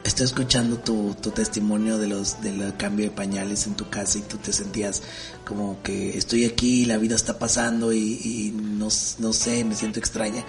estoy 0.02 0.26
escuchando 0.26 0.76
tu, 0.78 1.14
tu, 1.22 1.30
testimonio 1.30 1.96
de 1.98 2.08
los 2.08 2.42
del 2.42 2.76
cambio 2.76 3.06
de 3.06 3.12
pañales 3.12 3.66
en 3.68 3.74
tu 3.74 3.88
casa 3.88 4.18
y 4.18 4.22
tú 4.22 4.36
te 4.38 4.52
sentías 4.52 5.02
como 5.44 5.80
que 5.82 6.18
estoy 6.18 6.44
aquí, 6.44 6.84
la 6.84 6.98
vida 6.98 7.14
está 7.14 7.38
pasando 7.38 7.92
y, 7.92 8.52
no, 8.56 8.88
no, 9.18 9.32
sé, 9.32 9.64
me 9.64 9.76
siento 9.76 10.00
extraña. 10.00 10.44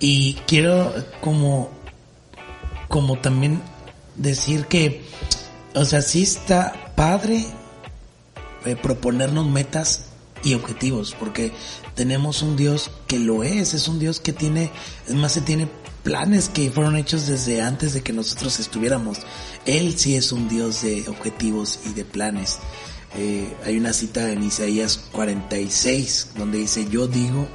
Y 0.00 0.34
quiero 0.48 0.92
como, 1.20 1.70
como 2.92 3.16
también 3.16 3.62
decir 4.16 4.66
que, 4.66 5.00
o 5.74 5.86
sea, 5.86 6.02
sí 6.02 6.22
está 6.22 6.92
padre 6.94 7.46
eh, 8.66 8.76
proponernos 8.76 9.46
metas 9.46 10.08
y 10.44 10.52
objetivos, 10.52 11.16
porque 11.18 11.52
tenemos 11.94 12.42
un 12.42 12.54
Dios 12.54 12.90
que 13.06 13.18
lo 13.18 13.44
es, 13.44 13.72
es 13.72 13.88
un 13.88 13.98
Dios 13.98 14.20
que 14.20 14.34
tiene, 14.34 14.70
es 15.08 15.14
más, 15.14 15.32
se 15.32 15.40
tiene 15.40 15.70
planes 16.02 16.50
que 16.50 16.70
fueron 16.70 16.96
hechos 16.96 17.26
desde 17.26 17.62
antes 17.62 17.94
de 17.94 18.02
que 18.02 18.12
nosotros 18.12 18.60
estuviéramos. 18.60 19.20
Él 19.64 19.98
sí 19.98 20.14
es 20.14 20.30
un 20.30 20.50
Dios 20.50 20.82
de 20.82 21.08
objetivos 21.08 21.80
y 21.86 21.94
de 21.94 22.04
planes. 22.04 22.58
Eh, 23.16 23.56
hay 23.64 23.78
una 23.78 23.94
cita 23.94 24.30
en 24.30 24.42
Isaías 24.42 24.98
46 25.12 26.32
donde 26.36 26.58
dice, 26.58 26.86
yo 26.90 27.06
digo, 27.06 27.48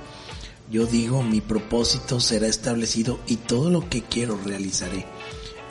yo 0.70 0.86
digo, 0.86 1.24
mi 1.24 1.42
propósito 1.42 2.20
será 2.20 2.48
establecido 2.48 3.20
y 3.28 3.38
todo 3.38 3.70
lo 3.70 3.90
que 3.90 4.04
quiero 4.04 4.38
realizaré. 4.44 5.06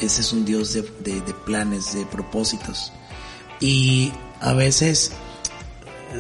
Ese 0.01 0.21
es 0.21 0.33
un 0.33 0.45
Dios 0.45 0.73
de, 0.73 0.83
de, 1.01 1.21
de 1.21 1.35
planes, 1.35 1.95
de 1.95 2.05
propósitos. 2.07 2.93
Y 3.61 4.13
a 4.41 4.53
veces 4.53 5.13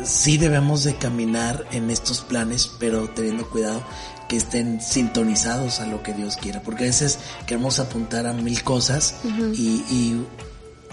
sí 0.04 0.38
debemos 0.38 0.84
de 0.84 0.96
caminar 0.96 1.66
en 1.72 1.90
estos 1.90 2.20
planes, 2.20 2.70
pero 2.78 3.08
teniendo 3.08 3.48
cuidado 3.48 3.82
que 4.28 4.36
estén 4.36 4.80
sintonizados 4.80 5.80
a 5.80 5.86
lo 5.86 6.02
que 6.02 6.12
Dios 6.12 6.36
quiera, 6.36 6.60
porque 6.62 6.84
a 6.84 6.86
veces 6.88 7.18
queremos 7.46 7.78
apuntar 7.78 8.26
a 8.26 8.32
mil 8.32 8.62
cosas 8.62 9.16
y, 9.54 10.20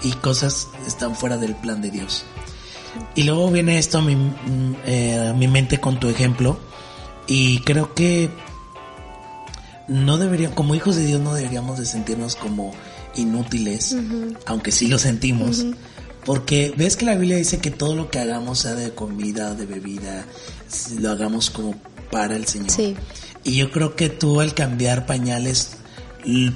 y, 0.04 0.12
cosas 0.22 0.68
están 0.86 1.16
fuera 1.16 1.38
del 1.38 1.56
plan 1.56 1.82
de 1.82 1.90
Dios. 1.90 2.26
Y 3.16 3.24
luego 3.24 3.50
viene 3.50 3.80
esto 3.80 3.98
a 3.98 4.02
mi, 4.04 4.16
eh, 4.86 5.30
a 5.30 5.34
mi 5.34 5.48
mente 5.48 5.80
con 5.80 6.00
tu 6.00 6.10
ejemplo 6.10 6.60
y 7.28 7.60
creo 7.60 7.94
que 7.94 8.30
no 9.88 10.18
deberíamos, 10.18 10.56
como 10.56 10.76
hijos 10.76 10.96
de 10.96 11.06
Dios 11.06 11.22
no 11.22 11.34
deberíamos 11.34 11.78
de 11.78 11.86
sentirnos 11.86 12.36
como 12.36 12.74
inútiles, 13.16 13.96
aunque 14.46 14.72
sí 14.72 14.88
lo 14.88 14.98
sentimos. 14.98 15.66
Porque 16.26 16.74
ves 16.78 16.96
que 16.96 17.06
la 17.06 17.16
Biblia 17.16 17.36
dice 17.36 17.60
que 17.60 17.70
todo 17.70 17.96
lo 17.96 18.10
que 18.10 18.20
hagamos, 18.20 18.60
sea 18.60 18.76
de 18.76 18.94
comida, 18.94 19.56
de 19.56 19.66
bebida, 19.66 20.26
lo 21.00 21.12
hagamos 21.12 21.50
como 21.50 21.76
para 22.12 22.36
el 22.36 22.46
Señor. 22.46 22.72
Sí. 22.72 22.96
Y 23.44 23.56
yo 23.56 23.72
creo 23.72 23.96
que 23.96 24.10
tú 24.10 24.40
al 24.40 24.54
cambiar 24.54 25.06
pañales 25.06 25.72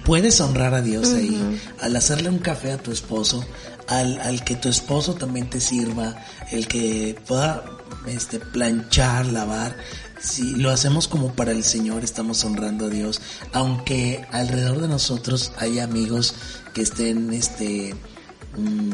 puedes 0.05 0.39
honrar 0.39 0.73
a 0.73 0.81
Dios 0.81 1.13
ahí 1.13 1.59
al 1.81 1.95
hacerle 1.95 2.29
un 2.29 2.39
café 2.39 2.71
a 2.71 2.77
tu 2.77 2.91
esposo, 2.91 3.43
al, 3.87 4.19
al 4.21 4.43
que 4.45 4.55
tu 4.55 4.69
esposo 4.69 5.15
también 5.15 5.49
te 5.49 5.59
sirva, 5.59 6.15
el 6.51 6.67
que 6.67 7.19
pueda 7.27 7.65
este, 8.05 8.39
planchar, 8.39 9.25
lavar. 9.27 9.75
Si 10.19 10.55
lo 10.55 10.71
hacemos 10.71 11.07
como 11.07 11.33
para 11.33 11.51
el 11.51 11.63
Señor, 11.63 12.03
estamos 12.03 12.43
honrando 12.43 12.85
a 12.85 12.89
Dios, 12.89 13.21
aunque 13.53 14.25
alrededor 14.31 14.81
de 14.81 14.87
nosotros 14.87 15.51
hay 15.57 15.79
amigos 15.79 16.33
que 16.73 16.81
estén 16.81 17.33
este 17.33 17.93
mm, 18.57 18.91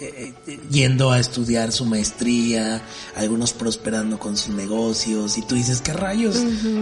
eh, 0.00 0.34
eh, 0.46 0.60
yendo 0.70 1.12
a 1.12 1.20
estudiar 1.20 1.70
su 1.70 1.84
maestría, 1.84 2.82
algunos 3.16 3.52
prosperando 3.52 4.18
con 4.18 4.36
sus 4.36 4.54
negocios, 4.54 5.38
y 5.38 5.42
tú 5.42 5.54
dices, 5.54 5.80
¿qué 5.80 5.92
rayos? 5.92 6.36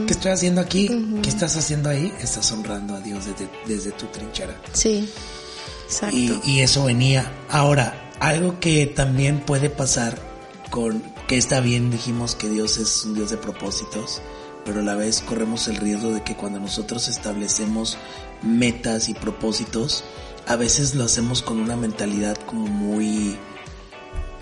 ¿Qué 0.07 0.13
estoy 0.13 0.33
haciendo 0.33 0.63
aquí? 0.63 0.89
¿Qué 1.23 1.29
estás 1.29 1.57
haciendo 1.57 1.91
ahí? 1.91 2.11
Estás 2.21 2.51
honrando 2.53 2.95
a 2.95 3.01
Dios 3.01 3.27
desde, 3.27 3.51
desde 3.67 3.93
tu 3.93 4.07
trinchera. 4.07 4.59
Sí, 4.73 5.09
exacto. 5.85 6.17
Y, 6.17 6.41
y 6.47 6.61
eso 6.61 6.85
venía. 6.85 7.31
Ahora, 7.51 8.11
algo 8.19 8.59
que 8.61 8.87
también 8.87 9.41
puede 9.41 9.69
pasar 9.69 10.19
con, 10.71 11.03
que 11.33 11.39
está 11.39 11.61
bien, 11.61 11.91
dijimos 11.91 12.35
que 12.35 12.47
Dios 12.51 12.77
es 12.77 13.07
un 13.07 13.15
Dios 13.15 13.31
de 13.31 13.39
propósitos, 13.39 14.21
pero 14.67 14.81
a 14.81 14.83
la 14.83 14.95
vez 14.97 15.23
corremos 15.23 15.67
el 15.67 15.77
riesgo 15.77 16.11
de 16.13 16.23
que 16.23 16.37
cuando 16.37 16.61
nosotros 16.61 17.09
establecemos 17.09 17.97
metas 18.43 19.09
y 19.09 19.15
propósitos, 19.15 20.05
a 20.47 20.57
veces 20.57 20.95
lo 20.95 21.05
hacemos 21.05 21.41
con 21.41 21.59
una 21.59 21.75
mentalidad 21.75 22.37
como 22.45 22.67
muy, 22.67 23.39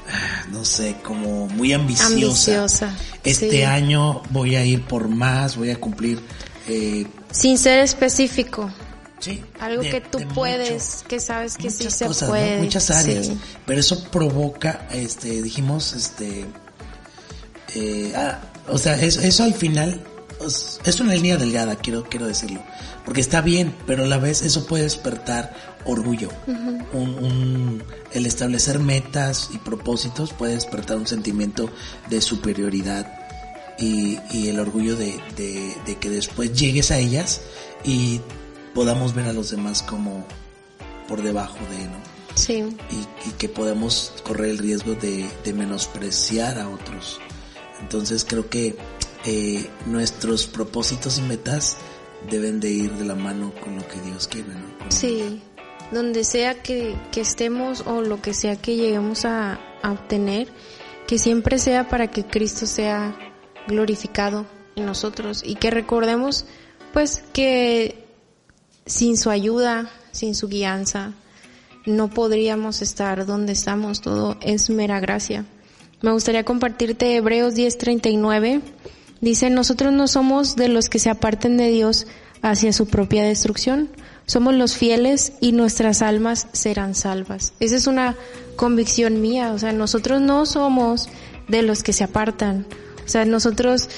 ah, 0.08 0.46
no 0.50 0.64
sé, 0.64 0.96
como 1.04 1.46
muy 1.46 1.72
ambiciosa. 1.72 2.08
Ambiciosa. 2.12 2.96
Este 3.22 3.64
año 3.66 4.22
voy 4.30 4.56
a 4.56 4.64
ir 4.64 4.82
por 4.84 5.06
más, 5.06 5.54
voy 5.56 5.70
a 5.70 5.78
cumplir. 5.78 6.20
Eh, 6.66 7.06
Sin 7.30 7.56
ser 7.56 7.84
específico. 7.84 8.68
Sí, 9.20 9.44
Algo 9.60 9.82
de- 9.82 9.90
que 9.90 10.00
tú 10.00 10.18
de 10.18 10.26
puedes, 10.26 10.96
mucho. 10.96 11.08
que 11.08 11.20
sabes 11.20 11.56
que 11.56 11.70
sí 11.70 11.88
se 11.88 12.06
cosas, 12.06 12.22
¿no? 12.22 12.34
puede. 12.34 12.58
muchas 12.62 12.90
áreas, 12.90 13.26
Sí. 13.26 13.38
pero 13.64 13.78
eso 13.78 14.02
provoca, 14.10 14.88
este, 14.90 15.40
dijimos, 15.40 15.92
este, 15.92 16.46
eh, 17.74 18.12
ah, 18.16 18.40
o 18.68 18.78
sea, 18.78 19.00
eso, 19.00 19.20
eso 19.20 19.44
al 19.44 19.54
final 19.54 20.02
es, 20.84 21.00
una 21.00 21.14
línea 21.14 21.36
delgada, 21.36 21.76
quiero, 21.76 22.04
quiero 22.04 22.26
decirlo, 22.26 22.62
porque 23.04 23.20
está 23.20 23.40
bien, 23.40 23.74
pero 23.86 24.04
a 24.04 24.06
la 24.06 24.18
vez 24.18 24.42
eso 24.42 24.66
puede 24.66 24.84
despertar 24.84 25.54
orgullo, 25.84 26.30
un, 26.46 27.14
un- 27.14 27.82
el 28.12 28.26
establecer 28.26 28.78
metas 28.78 29.50
y 29.52 29.58
propósitos 29.58 30.32
puede 30.32 30.54
despertar 30.54 30.96
un 30.96 31.06
sentimiento 31.06 31.70
de 32.08 32.20
superioridad 32.20 33.06
y, 33.78 34.18
y 34.30 34.48
el 34.48 34.58
orgullo 34.60 34.96
de, 34.96 35.18
de- 35.36 35.74
de 35.86 35.96
que 35.98 36.10
después 36.10 36.52
llegues 36.58 36.90
a 36.90 36.98
ellas 36.98 37.40
y 37.84 38.20
podamos 38.74 39.14
ver 39.14 39.26
a 39.26 39.32
los 39.32 39.50
demás 39.50 39.82
como 39.82 40.24
por 41.08 41.22
debajo 41.22 41.58
de, 41.70 41.84
¿no? 41.86 42.10
Sí. 42.34 42.58
Y, 42.90 43.28
y 43.28 43.32
que 43.38 43.48
podemos 43.48 44.12
correr 44.24 44.50
el 44.50 44.58
riesgo 44.58 44.94
de, 44.94 45.28
de 45.44 45.52
menospreciar 45.52 46.58
a 46.58 46.68
otros. 46.68 47.18
Entonces 47.80 48.24
creo 48.28 48.48
que 48.48 48.76
eh, 49.24 49.68
nuestros 49.86 50.46
propósitos 50.46 51.18
y 51.18 51.22
metas 51.22 51.76
deben 52.30 52.60
de 52.60 52.70
ir 52.70 52.92
de 52.92 53.04
la 53.04 53.14
mano 53.14 53.52
con 53.62 53.76
lo 53.76 53.86
que 53.88 54.00
Dios 54.00 54.28
quiere, 54.28 54.48
¿no? 54.54 54.78
Con- 54.78 54.92
Sí, 54.92 55.42
donde 55.92 56.24
sea 56.24 56.62
que, 56.62 56.94
que 57.12 57.20
estemos 57.20 57.82
o 57.86 58.00
lo 58.02 58.20
que 58.22 58.34
sea 58.34 58.56
que 58.56 58.76
lleguemos 58.76 59.24
a, 59.24 59.58
a 59.82 59.92
obtener, 59.92 60.48
que 61.06 61.18
siempre 61.18 61.58
sea 61.58 61.88
para 61.88 62.10
que 62.10 62.24
Cristo 62.24 62.66
sea 62.66 63.16
glorificado 63.66 64.46
en 64.76 64.86
nosotros 64.86 65.42
y 65.44 65.56
que 65.56 65.70
recordemos 65.70 66.44
pues 66.92 67.22
que 67.32 68.04
sin 68.86 69.16
su 69.16 69.30
ayuda, 69.30 69.90
sin 70.12 70.34
su 70.34 70.48
guianza, 70.48 71.12
no 71.86 72.08
podríamos 72.08 72.82
estar 72.82 73.24
donde 73.26 73.52
estamos, 73.52 74.00
todo 74.00 74.36
es 74.42 74.70
mera 74.70 75.00
gracia. 75.00 75.44
Me 76.02 76.12
gustaría 76.12 76.44
compartirte 76.44 77.16
Hebreos 77.16 77.54
10:39. 77.54 78.62
Dice, 79.20 79.50
nosotros 79.50 79.92
no 79.92 80.08
somos 80.08 80.56
de 80.56 80.68
los 80.68 80.88
que 80.88 80.98
se 80.98 81.10
aparten 81.10 81.58
de 81.58 81.68
Dios 81.68 82.06
hacia 82.42 82.72
su 82.72 82.86
propia 82.86 83.22
destrucción. 83.22 83.90
Somos 84.26 84.54
los 84.54 84.76
fieles 84.76 85.32
y 85.40 85.52
nuestras 85.52 86.00
almas 86.00 86.46
serán 86.52 86.94
salvas. 86.94 87.52
Esa 87.60 87.76
es 87.76 87.86
una 87.86 88.16
convicción 88.56 89.20
mía. 89.20 89.52
O 89.52 89.58
sea, 89.58 89.72
nosotros 89.72 90.22
no 90.22 90.46
somos 90.46 91.08
de 91.48 91.62
los 91.62 91.82
que 91.82 91.92
se 91.92 92.04
apartan. 92.04 92.66
O 93.04 93.08
sea, 93.08 93.24
nosotros 93.26 93.90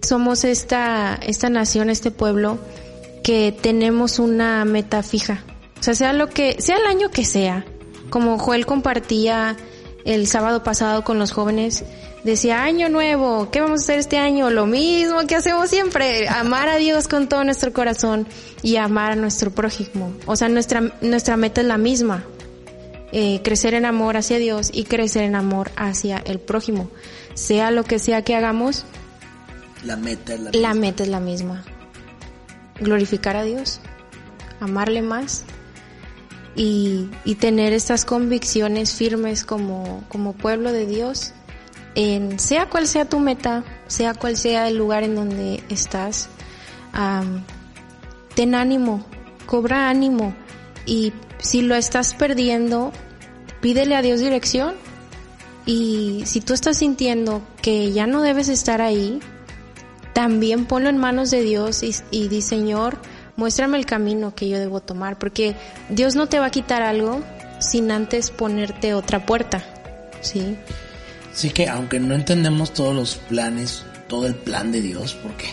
somos 0.00 0.44
esta, 0.44 1.18
esta 1.26 1.48
nación, 1.48 1.90
este 1.90 2.10
pueblo, 2.10 2.58
que 3.24 3.56
tenemos 3.60 4.18
una 4.18 4.64
meta 4.64 5.02
fija. 5.02 5.42
O 5.80 5.82
sea, 5.82 5.94
sea 5.94 6.12
lo 6.12 6.28
que, 6.28 6.60
sea 6.60 6.76
el 6.76 6.86
año 6.86 7.10
que 7.10 7.24
sea. 7.24 7.64
Como 8.10 8.38
Joel 8.38 8.66
compartía 8.66 9.56
el 10.04 10.26
sábado 10.26 10.62
pasado 10.62 11.04
con 11.04 11.18
los 11.18 11.32
jóvenes, 11.32 11.84
decía, 12.24 12.62
año 12.62 12.88
nuevo, 12.88 13.50
¿qué 13.50 13.60
vamos 13.60 13.80
a 13.80 13.84
hacer 13.84 13.98
este 13.98 14.18
año? 14.18 14.50
Lo 14.50 14.66
mismo 14.66 15.26
que 15.26 15.34
hacemos 15.36 15.70
siempre, 15.70 16.28
amar 16.28 16.68
a 16.68 16.76
Dios 16.76 17.08
con 17.08 17.28
todo 17.28 17.44
nuestro 17.44 17.72
corazón 17.72 18.26
y 18.62 18.76
amar 18.76 19.12
a 19.12 19.16
nuestro 19.16 19.50
prójimo. 19.50 20.12
O 20.26 20.36
sea, 20.36 20.48
nuestra, 20.48 20.92
nuestra 21.00 21.36
meta 21.36 21.60
es 21.60 21.66
la 21.66 21.78
misma, 21.78 22.24
eh, 23.12 23.40
crecer 23.44 23.74
en 23.74 23.84
amor 23.84 24.16
hacia 24.16 24.38
Dios 24.38 24.70
y 24.72 24.84
crecer 24.84 25.24
en 25.24 25.34
amor 25.34 25.70
hacia 25.76 26.18
el 26.18 26.38
prójimo. 26.40 26.90
Sea 27.34 27.70
lo 27.70 27.84
que 27.84 27.98
sea 27.98 28.22
que 28.22 28.34
hagamos, 28.34 28.84
La 29.84 29.96
meta 29.96 30.34
es 30.34 30.40
la, 30.40 30.50
la 30.52 30.74
misma. 30.74 30.74
meta 30.74 31.02
es 31.02 31.08
la 31.08 31.20
misma. 31.20 31.64
Glorificar 32.80 33.36
a 33.36 33.42
Dios, 33.44 33.80
amarle 34.60 35.02
más 35.02 35.44
y, 36.54 37.08
tener 37.40 37.72
estas 37.72 38.04
convicciones 38.04 38.94
firmes 38.94 39.44
como, 39.44 40.04
como 40.08 40.32
pueblo 40.34 40.70
de 40.70 40.86
Dios 40.86 41.32
en 41.94 42.38
sea 42.38 42.68
cual 42.68 42.86
sea 42.86 43.04
tu 43.04 43.18
meta, 43.18 43.64
sea 43.86 44.14
cual 44.14 44.36
sea 44.36 44.68
el 44.68 44.76
lugar 44.76 45.02
en 45.02 45.14
donde 45.14 45.62
estás, 45.68 46.28
ten 48.34 48.54
ánimo, 48.54 49.04
cobra 49.46 49.88
ánimo 49.88 50.34
y 50.86 51.12
si 51.38 51.62
lo 51.62 51.74
estás 51.74 52.14
perdiendo, 52.14 52.92
pídele 53.60 53.94
a 53.96 54.02
Dios 54.02 54.20
dirección 54.20 54.74
y 55.66 56.22
si 56.26 56.40
tú 56.40 56.54
estás 56.54 56.78
sintiendo 56.78 57.42
que 57.60 57.92
ya 57.92 58.06
no 58.06 58.22
debes 58.22 58.48
estar 58.48 58.80
ahí, 58.80 59.20
también 60.12 60.66
ponlo 60.66 60.88
en 60.88 60.98
manos 60.98 61.30
de 61.30 61.42
Dios 61.42 61.82
y 61.82 62.28
di, 62.28 62.42
Señor, 62.42 62.98
muéstrame 63.36 63.78
el 63.78 63.86
camino 63.86 64.34
que 64.34 64.48
yo 64.48 64.58
debo 64.58 64.80
tomar, 64.80 65.18
porque 65.18 65.54
Dios 65.88 66.14
no 66.14 66.28
te 66.28 66.38
va 66.38 66.46
a 66.46 66.50
quitar 66.50 66.82
algo 66.82 67.22
sin 67.58 67.90
antes 67.90 68.30
ponerte 68.30 68.94
otra 68.94 69.24
puerta, 69.24 69.64
¿sí? 70.20 70.56
Sí 71.32 71.50
que 71.50 71.68
aunque 71.68 72.00
no 72.00 72.14
entendemos 72.14 72.72
todos 72.72 72.94
los 72.94 73.16
planes, 73.16 73.84
todo 74.08 74.26
el 74.26 74.34
plan 74.34 74.72
de 74.72 74.82
Dios, 74.82 75.14
porque 75.14 75.46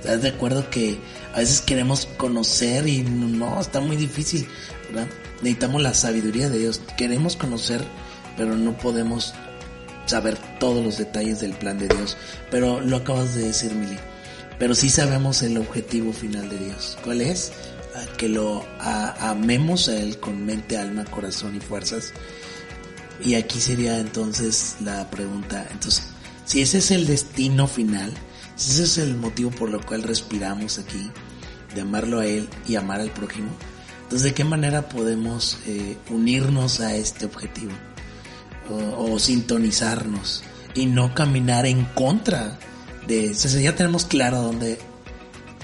estás 0.00 0.22
de 0.22 0.28
acuerdo 0.28 0.70
que 0.70 0.98
a 1.34 1.38
veces 1.38 1.60
queremos 1.60 2.06
conocer 2.16 2.86
y 2.86 3.02
no, 3.02 3.60
está 3.60 3.80
muy 3.80 3.96
difícil, 3.96 4.46
¿verdad? 4.88 5.08
Necesitamos 5.42 5.82
la 5.82 5.94
sabiduría 5.94 6.48
de 6.48 6.58
Dios, 6.58 6.80
queremos 6.96 7.36
conocer, 7.36 7.82
pero 8.36 8.54
no 8.54 8.76
podemos 8.76 9.34
saber 10.06 10.38
todos 10.58 10.84
los 10.84 10.98
detalles 10.98 11.40
del 11.40 11.52
plan 11.52 11.78
de 11.78 11.88
Dios. 11.88 12.16
Pero 12.50 12.80
lo 12.80 12.96
acabas 12.98 13.34
de 13.34 13.48
decir, 13.48 13.72
Mili. 13.74 13.98
Pero 14.58 14.74
sí 14.74 14.88
sabemos 14.88 15.42
el 15.42 15.58
objetivo 15.58 16.12
final 16.12 16.48
de 16.48 16.58
Dios. 16.58 16.96
¿Cuál 17.04 17.20
es? 17.20 17.52
Ah, 17.94 18.04
Que 18.16 18.28
lo 18.28 18.64
a- 18.80 19.30
amemos 19.30 19.88
a 19.88 19.96
Él 19.98 20.18
con 20.18 20.44
mente, 20.44 20.76
alma, 20.78 21.04
corazón 21.04 21.56
y 21.56 21.60
fuerzas. 21.60 22.12
Y 23.24 23.34
aquí 23.34 23.60
sería 23.60 23.98
entonces 23.98 24.76
la 24.84 25.08
pregunta, 25.10 25.66
entonces, 25.70 26.04
si 26.44 26.60
ese 26.60 26.78
es 26.78 26.90
el 26.90 27.06
destino 27.06 27.66
final, 27.66 28.12
si 28.56 28.70
ese 28.72 28.82
es 28.84 28.98
el 28.98 29.16
motivo 29.16 29.50
por 29.50 29.70
lo 29.70 29.80
cual 29.84 30.02
respiramos 30.02 30.78
aquí, 30.78 31.10
de 31.74 31.80
amarlo 31.80 32.20
a 32.20 32.26
Él 32.26 32.48
y 32.68 32.76
amar 32.76 33.00
al 33.00 33.10
prójimo, 33.10 33.48
entonces 34.02 34.22
de 34.22 34.34
qué 34.34 34.44
manera 34.44 34.88
podemos 34.88 35.58
eh, 35.66 35.96
unirnos 36.10 36.80
a 36.80 36.94
este 36.94 37.24
objetivo 37.26 37.72
o, 38.70 39.12
o 39.14 39.18
sintonizarnos 39.18 40.42
y 40.74 40.84
no 40.86 41.14
caminar 41.14 41.64
en 41.66 41.84
contra 41.86 42.58
de, 43.06 43.32
ya 43.34 43.74
tenemos 43.74 44.04
claro 44.04 44.42
dónde, 44.42 44.78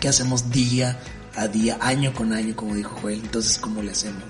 qué 0.00 0.09
hacemos 0.09 0.50
día 0.50 0.98
a 1.37 1.48
día, 1.48 1.78
año 1.81 2.12
con 2.12 2.33
año, 2.33 2.55
como 2.55 2.74
dijo 2.74 2.96
Joel, 3.00 3.20
entonces 3.20 3.59
cómo 3.59 3.83
le 3.83 3.92
hacemos. 3.92 4.22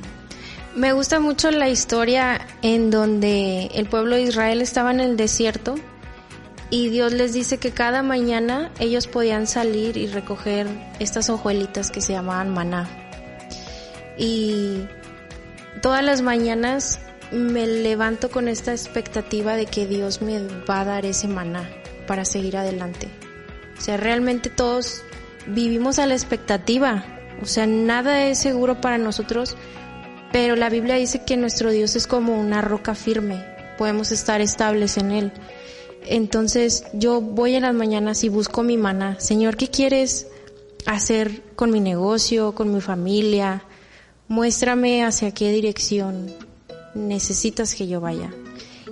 Me 0.75 0.93
gusta 0.93 1.21
mucho 1.21 1.51
la 1.51 1.69
historia 1.69 2.47
en 2.63 2.91
donde 2.91 3.67
el 3.75 3.87
pueblo 3.87 4.17
de 4.17 4.23
Israel 4.23 4.63
estaba 4.63 4.91
en 4.91 5.01
el 5.01 5.17
desierto 5.17 5.75
y 6.71 6.89
Dios 6.89 7.13
les 7.13 7.35
dice 7.35 7.59
que 7.59 7.73
cada 7.73 8.03
mañana 8.03 8.71
ellos 8.79 9.07
podían 9.07 9.47
salir 9.47 9.99
y 9.99 10.07
recoger 10.07 10.67
estas 10.99 11.29
hojuelitas 11.29 11.91
que 11.91 12.01
se 12.01 12.15
llamaban 12.15 12.49
maná. 12.49 12.89
Y 14.17 14.87
todas 15.83 16.03
las 16.03 16.23
mañanas 16.23 17.01
me 17.33 17.67
levanto 17.67 18.31
con 18.31 18.49
esta 18.49 18.73
expectativa 18.73 19.57
de 19.57 19.67
que 19.67 19.87
Dios 19.87 20.23
me 20.23 20.41
va 20.69 20.81
a 20.81 20.85
dar 20.85 21.05
ese 21.05 21.29
maná 21.29 21.69
para 22.13 22.27
seguir 22.27 22.59
adelante. 22.59 23.09
O 23.79 23.81
sea, 23.81 23.97
realmente 23.97 24.51
todos 24.51 25.03
vivimos 25.47 25.99
a 25.99 26.05
la 26.05 26.13
expectativa. 26.13 27.07
O 27.41 27.47
sea, 27.47 27.67
nada 27.67 28.27
es 28.27 28.39
seguro 28.39 28.83
para 28.83 28.99
nosotros, 28.99 29.57
pero 30.31 30.55
la 30.55 30.69
Biblia 30.69 30.97
dice 30.97 31.25
que 31.25 31.39
nuestro 31.39 31.71
Dios 31.71 31.97
es 31.97 32.07
como 32.07 32.39
una 32.39 32.61
roca 32.61 32.95
firme, 32.95 33.43
podemos 33.79 34.13
estar 34.13 34.43
estables 34.43 34.99
en 34.99 35.11
Él. 35.11 35.33
Entonces 36.05 36.85
yo 36.93 37.23
voy 37.23 37.55
en 37.55 37.63
las 37.63 37.73
mañanas 37.73 38.25
y 38.25 38.29
busco 38.29 38.63
mi 38.63 38.77
maná. 38.77 39.19
Señor, 39.19 39.57
¿qué 39.57 39.69
quieres 39.69 40.27
hacer 40.85 41.43
con 41.57 41.71
mi 41.71 41.81
negocio, 41.81 42.55
con 42.55 42.75
mi 42.75 42.83
familia? 42.83 43.65
Muéstrame 44.29 45.03
hacia 45.03 45.33
qué 45.33 45.51
dirección 45.51 46.31
necesitas 46.95 47.75
que 47.75 47.89
yo 47.89 48.03
vaya. 48.03 48.35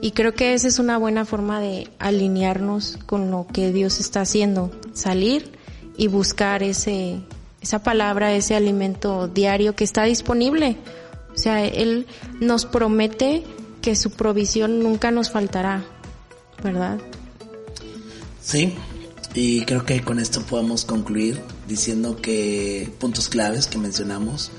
Y 0.03 0.13
creo 0.13 0.35
que 0.35 0.55
esa 0.55 0.69
es 0.69 0.79
una 0.79 0.97
buena 0.99 1.25
forma 1.25 1.61
de 1.61 1.89
alinearnos 1.99 2.99
con 3.07 3.31
lo 3.31 3.47
que 3.53 3.73
Dios 3.73 4.01
está 4.01 4.23
haciendo, 4.23 4.71
salir 4.95 5.53
y 5.97 6.09
buscar 6.09 6.63
ese, 6.63 7.21
esa 7.61 7.83
palabra, 7.83 8.35
ese 8.35 8.55
alimento 8.55 9.29
diario 9.29 9.77
que 9.77 9.85
está 9.85 10.05
disponible. 10.05 10.79
O 11.35 11.39
sea, 11.39 11.65
Él 11.65 12.07
nos 12.41 12.65
promete 12.65 13.45
que 13.83 13.97
su 13.97 14.11
provisión 14.11 14.83
nunca 14.83 15.11
nos 15.11 15.31
faltará, 15.31 15.85
¿verdad? 16.63 16.99
Sí, 18.43 18.75
y 19.35 19.63
creo 19.65 19.85
que 19.85 20.03
con 20.03 20.19
esto 20.19 20.43
podemos 20.43 20.85
concluir 20.85 21.41
diciendo 21.69 22.17
que 22.21 22.93
puntos 22.99 23.29
claves 23.29 23.67
que 23.67 23.79
mencionamos, 23.79 24.51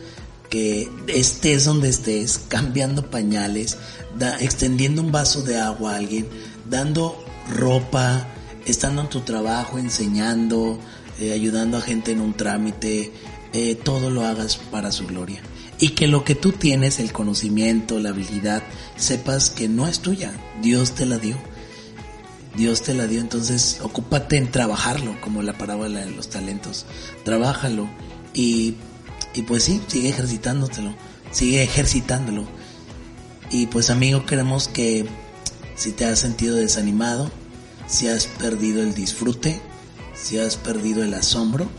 que 0.50 0.90
estés 1.08 1.66
donde 1.66 1.90
estés, 1.90 2.38
cambiando 2.48 3.10
pañales, 3.10 3.78
extendiendo 4.40 5.02
un 5.02 5.12
vaso 5.12 5.42
de 5.42 5.60
agua 5.60 5.94
a 5.94 5.98
alguien, 5.98 6.28
dando 6.70 7.24
ropa, 7.50 8.28
estando 8.66 9.02
en 9.02 9.10
tu 9.10 9.22
trabajo, 9.22 9.78
enseñando, 9.78 10.80
eh, 11.20 11.34
ayudando 11.34 11.78
a 11.78 11.82
gente 11.82 12.12
en 12.12 12.22
un 12.22 12.34
trámite, 12.34 13.12
eh, 13.54 13.76
todo 13.76 14.10
lo 14.10 14.26
hagas 14.26 14.58
para 14.58 14.92
su 14.92 15.08
gloria. 15.08 15.42
Y 15.80 15.90
que 15.90 16.08
lo 16.08 16.24
que 16.24 16.36
tú 16.36 16.52
tienes, 16.52 17.00
el 17.00 17.12
conocimiento, 17.12 18.00
la 18.00 18.10
habilidad, 18.10 18.62
sepas 18.98 19.50
que 19.50 19.68
no 19.68 19.88
es 19.88 20.00
tuya, 20.00 20.32
Dios 20.62 20.92
te 20.92 21.06
la 21.06 21.18
dio. 21.18 21.38
Dios 22.56 22.84
te 22.84 22.94
la 22.94 23.08
dio, 23.08 23.22
entonces 23.22 23.80
ocúpate 23.82 24.38
en 24.38 24.52
trabajarlo, 24.52 25.20
como 25.22 25.42
la 25.42 25.58
parábola 25.58 26.02
de 26.02 26.12
los 26.12 26.30
talentos. 26.30 26.86
Trabájalo 27.24 27.90
y, 28.34 28.76
y 29.34 29.44
pues 29.44 29.64
sí, 29.64 29.82
sigue 29.88 30.10
ejercitándotelo, 30.10 30.94
sigue 31.32 31.64
ejercitándolo 31.64 32.46
y 33.52 33.68
pues 33.68 33.90
amigo, 33.90 34.26
queremos 34.26 34.68
que 34.68 35.06
si 35.76 35.92
te 35.92 36.06
has 36.06 36.20
sentido 36.20 36.56
desanimado, 36.56 37.30
si 37.88 38.08
has 38.08 38.26
perdido 38.26 38.82
el 38.82 38.94
disfrute, 38.94 39.62
si 40.16 40.40
has 40.40 40.56
perdido 40.56 41.04
el 41.04 41.14
asombro, 41.14 41.70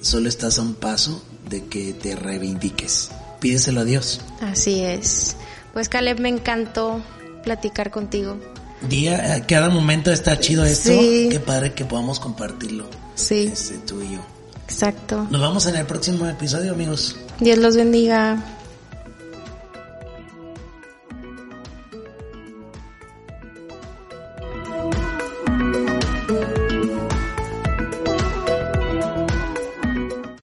solo 0.00 0.28
estás 0.28 0.58
a 0.58 0.62
un 0.62 0.74
paso 0.74 1.22
de 1.48 1.64
que 1.64 1.92
te 1.92 2.14
reivindiques. 2.14 3.10
Pídeselo 3.40 3.80
a 3.80 3.84
Dios. 3.84 4.20
Así 4.40 4.80
es. 4.80 5.36
Pues 5.72 5.88
Caleb, 5.88 6.20
me 6.20 6.28
encantó 6.28 7.02
platicar 7.42 7.90
contigo. 7.90 8.38
Día, 8.88 9.44
cada 9.46 9.68
momento 9.68 10.12
está 10.12 10.38
chido 10.38 10.64
esto. 10.64 10.90
Sí. 10.90 11.28
Qué 11.30 11.40
padre 11.40 11.72
que 11.72 11.84
podamos 11.84 12.20
compartirlo. 12.20 12.86
Sí. 13.14 13.50
Este, 13.52 13.78
tú 13.78 14.00
y 14.02 14.12
yo. 14.14 14.20
Exacto. 14.64 15.26
Nos 15.30 15.40
vemos 15.40 15.66
en 15.66 15.76
el 15.76 15.86
próximo 15.86 16.26
episodio, 16.26 16.72
amigos. 16.72 17.16
Dios 17.40 17.58
los 17.58 17.76
bendiga. 17.76 18.42